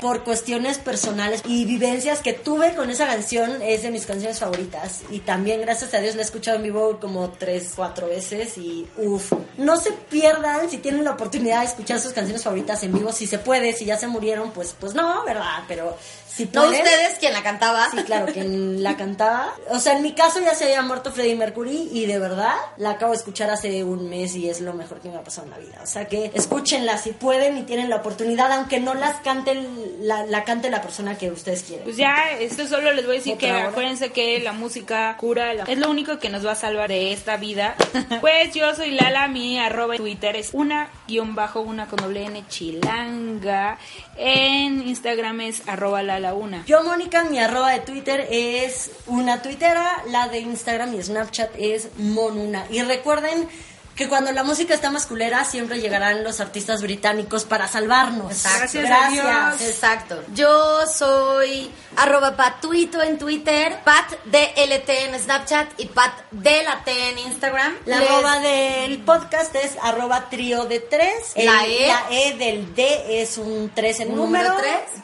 Por 0.00 0.24
cuestiones 0.24 0.78
personales 0.78 1.42
y 1.46 1.64
vivencias 1.64 2.20
que 2.20 2.32
tuve 2.32 2.74
con 2.74 2.90
esa 2.90 3.06
canción, 3.06 3.62
es 3.62 3.82
de 3.82 3.90
mis 3.90 4.06
canciones 4.06 4.38
favoritas. 4.38 5.02
Y 5.10 5.20
también, 5.20 5.60
gracias 5.60 5.94
a 5.94 6.00
Dios, 6.00 6.14
la 6.14 6.22
he 6.22 6.24
escuchado 6.24 6.56
en 6.56 6.64
vivo 6.64 6.98
como 7.00 7.30
tres, 7.30 7.72
cuatro 7.74 8.08
veces 8.08 8.56
y 8.58 8.86
uff. 8.96 9.32
No 9.58 9.76
se 9.76 9.92
pierdan 9.92 10.68
si 10.70 10.78
tienen 10.78 11.04
la 11.04 11.12
oportunidad 11.12 11.60
de 11.60 11.66
escuchar 11.66 12.00
sus 12.00 12.12
canciones 12.12 12.42
favoritas 12.42 12.82
en 12.82 12.92
vivo, 12.92 13.12
si 13.12 13.26
se 13.26 13.38
puede, 13.38 13.72
si 13.72 13.84
ya 13.84 13.96
se 13.96 14.06
murieron, 14.06 14.50
pues, 14.52 14.74
pues 14.78 14.94
no, 14.94 15.24
¿verdad? 15.24 15.64
Pero 15.68 15.96
si 16.36 16.48
No 16.52 16.66
ustedes, 16.68 17.18
quien 17.18 17.32
la 17.32 17.42
cantaba. 17.42 17.88
Sí, 17.90 17.96
claro, 18.04 18.32
quien 18.32 18.82
la 18.82 18.96
cantaba. 18.96 19.54
O 19.70 19.78
sea, 19.78 19.94
en 19.96 20.02
mi 20.02 20.12
caso 20.12 20.40
ya 20.40 20.54
se 20.54 20.64
había 20.64 20.82
muerto 20.82 21.10
Freddie 21.12 21.34
Mercury 21.36 21.88
y 21.92 22.04
de 22.06 22.18
verdad 22.18 22.54
la 22.76 22.90
acabo 22.90 23.12
de 23.12 23.18
escuchar 23.18 23.48
hace 23.50 23.82
un 23.84 24.08
mes 24.10 24.34
y 24.36 24.48
es 24.50 24.60
lo 24.60 24.74
mejor 24.74 25.00
que 25.00 25.08
me 25.08 25.16
ha 25.16 25.22
pasado 25.24 25.46
en 25.46 25.50
la 25.52 25.58
vida. 25.58 25.78
O 25.82 25.86
sea 25.86 26.06
que 26.06 26.30
escúchenla 26.34 26.98
si 26.98 27.12
pueden 27.12 27.56
y 27.58 27.62
tienen 27.62 27.88
la 27.88 27.96
oportunidad, 27.96 28.52
aunque 28.52 28.80
no 28.80 28.94
las 28.94 29.16
canten, 29.20 29.66
la, 30.00 30.24
la 30.26 30.44
cante 30.44 30.68
la 30.70 30.82
persona 30.82 31.16
que 31.16 31.30
ustedes 31.30 31.62
quieren. 31.62 31.84
Pues 31.84 31.96
ya, 31.96 32.30
esto 32.38 32.66
solo 32.68 32.92
les 32.92 33.06
voy 33.06 33.16
a 33.16 33.18
decir 33.18 33.36
que 33.38 33.50
hora. 33.50 33.68
acuérdense 33.68 34.10
que 34.12 34.38
la 34.40 34.52
música 34.52 35.16
cura, 35.18 35.54
la- 35.54 35.64
es 35.64 35.78
lo 35.78 35.88
único 35.90 36.18
que 36.18 36.28
nos 36.28 36.44
va 36.44 36.52
a 36.52 36.56
salvar 36.56 36.88
de 36.88 37.12
esta 37.12 37.36
vida. 37.38 37.74
pues 38.20 38.52
yo 38.54 38.74
soy 38.74 38.90
Lala, 38.90 39.28
mi 39.28 39.58
arroba 39.58 39.94
en 39.94 40.02
Twitter 40.02 40.36
es 40.36 40.50
una 40.52 40.88
guion 41.08 41.34
bajo 41.34 41.60
una 41.60 41.86
con 41.86 41.98
doble 42.00 42.24
N 42.24 42.44
chilanga. 42.48 43.78
En 44.16 44.86
Instagram 44.86 45.40
es 45.42 45.62
arroba 45.68 46.02
Lala 46.02 46.25
una. 46.34 46.64
Yo, 46.66 46.82
Mónica, 46.82 47.24
mi 47.24 47.38
arroba 47.38 47.70
de 47.70 47.80
Twitter 47.80 48.26
es 48.30 48.90
una 49.06 49.42
tuitera, 49.42 50.02
la 50.08 50.28
de 50.28 50.40
Instagram 50.40 50.90
mi 50.90 51.02
Snapchat 51.02 51.50
es 51.58 51.88
Monuna. 51.98 52.66
Y 52.70 52.82
recuerden 52.82 53.48
que 53.96 54.08
cuando 54.08 54.30
la 54.30 54.44
música 54.44 54.74
está 54.74 54.90
masculera 54.90 55.44
siempre 55.46 55.80
llegarán 55.80 56.22
los 56.22 56.40
artistas 56.40 56.82
británicos 56.82 57.44
para 57.44 57.66
salvarnos. 57.66 58.30
Exacto. 58.30 58.78
Gracias. 58.80 59.62
Exacto. 59.62 60.22
Yo 60.34 60.86
soy 60.86 61.70
arroba 61.96 62.36
patuito 62.36 63.02
en 63.02 63.16
Twitter, 63.16 63.80
pat 63.84 64.12
DLT 64.26 64.88
en 64.88 65.18
Snapchat 65.18 65.80
y 65.80 65.86
pat 65.86 66.12
t 66.42 67.08
en 67.08 67.18
Instagram. 67.20 67.74
La 67.86 67.98
arroba 67.98 68.38
del 68.40 68.98
podcast 68.98 69.54
es 69.56 69.78
arroba 69.82 70.28
trío 70.28 70.66
de 70.66 70.80
tres. 70.80 71.32
La 71.36 71.66
E. 71.66 71.88
La 71.88 72.04
E 72.10 72.34
del 72.36 72.74
D 72.74 73.22
es 73.22 73.38
un 73.38 73.70
3 73.74 74.00
en 74.00 74.14
número. 74.14 74.54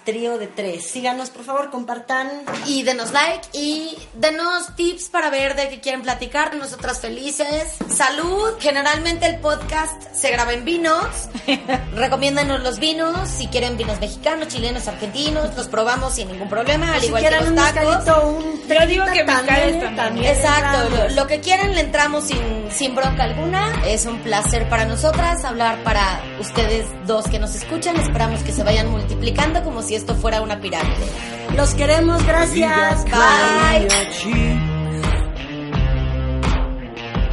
Trío 0.04 0.36
de 0.36 0.48
tres. 0.48 0.90
Síganos, 0.90 1.30
por 1.30 1.44
favor, 1.44 1.70
compartan. 1.70 2.42
Y 2.66 2.82
denos 2.82 3.12
like 3.12 3.48
y 3.52 3.96
denos 4.14 4.76
tips 4.76 5.08
para 5.08 5.30
ver 5.30 5.56
de 5.56 5.70
qué 5.70 5.80
quieren 5.80 6.02
platicar. 6.02 6.54
Nosotras 6.56 7.00
felices. 7.00 7.76
Salud. 7.88 8.52
Generalmente 8.82 9.26
el 9.26 9.36
podcast 9.36 10.12
se 10.12 10.32
graba 10.32 10.52
en 10.54 10.64
vinos. 10.64 11.06
Recomiéndanos 11.94 12.64
los 12.64 12.80
vinos. 12.80 13.28
Si 13.28 13.46
quieren 13.46 13.76
vinos 13.76 14.00
mexicanos, 14.00 14.48
chilenos, 14.48 14.88
argentinos, 14.88 15.56
los 15.56 15.68
probamos 15.68 16.14
sin 16.14 16.26
ningún 16.26 16.48
problema. 16.48 16.94
al 16.94 17.04
igual 17.04 17.22
que 17.22 17.30
los 17.30 17.54
tacos. 17.54 18.24
un 18.24 18.60
Pero 18.66 18.84
digo 18.88 19.04
que 19.12 19.22
también. 19.22 19.94
también. 19.94 20.34
Exacto. 20.34 20.90
Lo, 20.90 21.14
lo, 21.14 21.26
que 21.28 21.38
quieran 21.38 21.76
le 21.76 21.80
entramos 21.82 22.24
sin, 22.24 22.72
sin 22.72 22.96
bronca 22.96 23.22
alguna. 23.22 23.84
Es 23.86 24.04
un 24.04 24.18
placer 24.18 24.68
para 24.68 24.84
nosotras 24.84 25.44
hablar 25.44 25.84
para 25.84 26.20
ustedes 26.40 26.84
dos 27.06 27.28
que 27.28 27.38
nos 27.38 27.54
escuchan. 27.54 27.94
Esperamos 28.00 28.42
que 28.42 28.50
se 28.50 28.64
vayan 28.64 28.90
multiplicando 28.90 29.62
como 29.62 29.82
si 29.82 29.94
esto 29.94 30.16
fuera 30.16 30.40
una 30.40 30.60
pirámide. 30.60 31.06
Los 31.54 31.72
queremos. 31.74 32.26
Gracias. 32.26 33.04
Bye. 33.04 34.71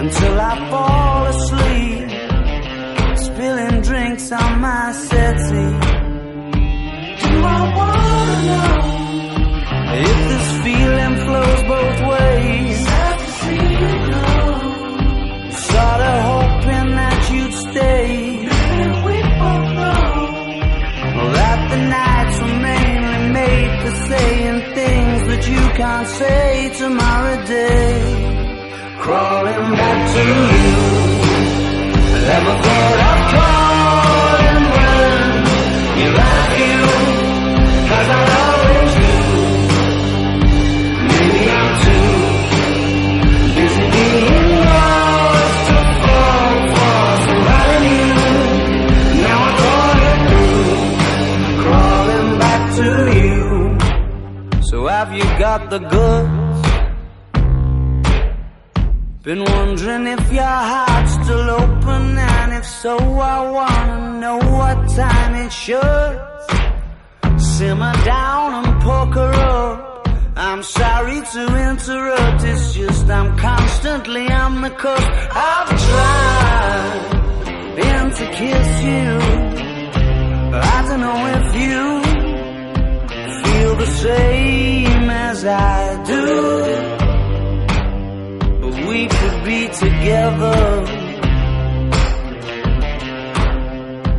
until 0.00 0.40
I 0.40 0.54
fall 0.70 1.26
asleep, 1.34 2.08
spilling 3.26 3.80
drinks 3.80 4.30
on 4.30 4.60
my 4.60 4.92
settee. 4.92 5.74
Do 7.22 7.34
I 7.56 7.60
wanna 7.78 8.36
know 8.48 8.74
if 10.06 10.18
this 10.30 10.48
feeling 10.64 11.16
flows 11.26 11.62
both 11.74 11.98
ways? 12.12 12.78
Go. 14.08 14.28
Sorta 15.66 16.12
hoping 16.30 16.90
that 17.00 17.20
you'd 17.32 17.54
stay. 17.66 18.06
We 19.06 19.16
both 19.42 19.68
know 19.78 20.12
that 21.38 21.58
the 21.72 21.80
nights 21.98 22.36
were 22.42 22.58
mainly 22.70 23.20
made 23.32 23.72
for 23.82 23.94
saying 24.10 24.58
things 24.74 25.20
that 25.30 25.42
you 25.48 25.62
can't 25.80 26.08
say 26.08 26.70
tomorrow 26.78 27.44
day 27.46 28.37
crawling 29.08 29.70
back 29.80 30.00
to 30.14 30.22
you. 30.52 30.76
Never 32.28 32.54
thought 32.64 32.98
I'd 33.08 33.22
calling 33.32 34.64
when 34.76 35.22
you 36.00 36.08
like 36.20 36.56
you, 36.64 36.80
cause 37.88 38.08
I 38.18 38.22
always 38.42 38.92
do. 39.00 39.16
Maybe 41.08 41.42
I'm 41.58 41.72
too 41.84 42.12
busy 43.56 43.84
being 43.94 44.50
lost 44.68 45.60
to 45.68 45.78
fall 46.02 46.56
for 46.74 47.02
somebody 47.24 47.76
new. 47.88 48.12
Now 49.24 49.38
I'm 49.46 49.54
calling 49.64 50.20
through, 50.28 50.68
crawling 51.62 52.30
back 52.44 52.62
to 52.78 52.88
you. 53.20 53.40
So 54.70 54.76
have 54.86 55.10
you 55.14 55.26
got 55.44 55.60
the 55.70 55.78
goods? 55.78 56.07
So, 62.82 62.96
I 62.96 63.50
wanna 63.50 64.20
know 64.20 64.38
what 64.38 64.88
time 64.90 65.34
it 65.34 65.52
should. 65.52 66.14
Simmer 67.36 67.92
down 68.04 68.64
and 68.64 68.82
poker 68.82 69.32
up. 69.52 70.08
I'm 70.36 70.62
sorry 70.62 71.20
to 71.34 71.42
interrupt, 71.70 72.44
it's 72.44 72.74
just 72.74 73.10
I'm 73.10 73.36
constantly 73.36 74.28
on 74.30 74.62
the 74.62 74.70
cusp. 74.70 75.10
I've 75.50 75.70
tried 75.88 77.00
been 77.78 78.10
to 78.18 78.26
kiss 78.40 78.70
you. 78.90 79.10
But 80.52 80.62
I 80.76 80.78
don't 80.88 81.00
know 81.00 81.20
if 81.36 81.46
you 81.64 81.84
feel 83.42 83.72
the 83.74 83.90
same 84.06 85.10
as 85.10 85.44
I 85.44 86.04
do 86.04 86.26
But 88.60 88.74
we 88.88 89.08
could 89.08 89.44
be 89.44 89.68
together 89.68 91.07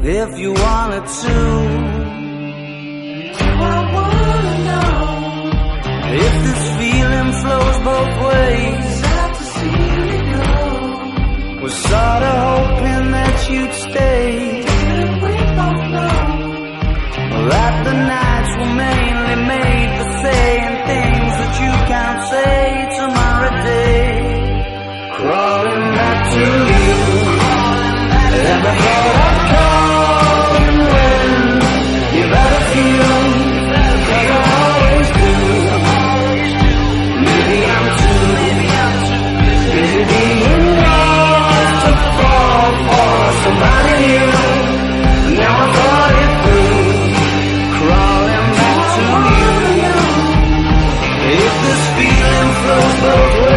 if 0.10 0.40
you 0.40 0.52
wanted 0.54 1.06
to. 1.06 1.38
I 3.62 3.78
wanna 3.96 4.56
know 4.68 4.92
if 6.26 6.34
this 6.46 6.64
feeling 6.80 7.32
flows 7.42 7.78
both 7.90 8.14
ways. 8.30 8.86
Sad 9.02 9.32
to 9.36 9.44
see 9.56 9.82
you 10.10 10.20
go. 10.34 11.62
Was 11.62 11.76
sorta 11.76 12.32
hoping 12.48 13.06
that 13.18 13.38
you'd 13.52 13.74
stay. 13.74 14.64
And 14.98 15.14
we 15.24 15.34
both 15.60 15.84
know 15.96 16.30
that 17.52 17.74
the 17.88 17.96
nights 18.14 18.52
were 18.60 18.74
mainly 18.86 19.38
made 19.54 19.92
for 19.98 20.10
saying 20.24 20.74
things 20.90 21.34
that 21.40 21.54
you 21.64 21.72
can't 21.92 22.22
say 22.34 22.58
tomorrow 22.98 23.54
day 23.64 24.10
crawling 25.18 25.88
back 26.00 26.20
to 26.34 26.46
you. 26.74 27.00
Never 28.42 28.74
thought 28.82 29.29
If 51.32 51.54
this 51.62 51.84
feeling 51.96 52.50
flows 52.62 53.49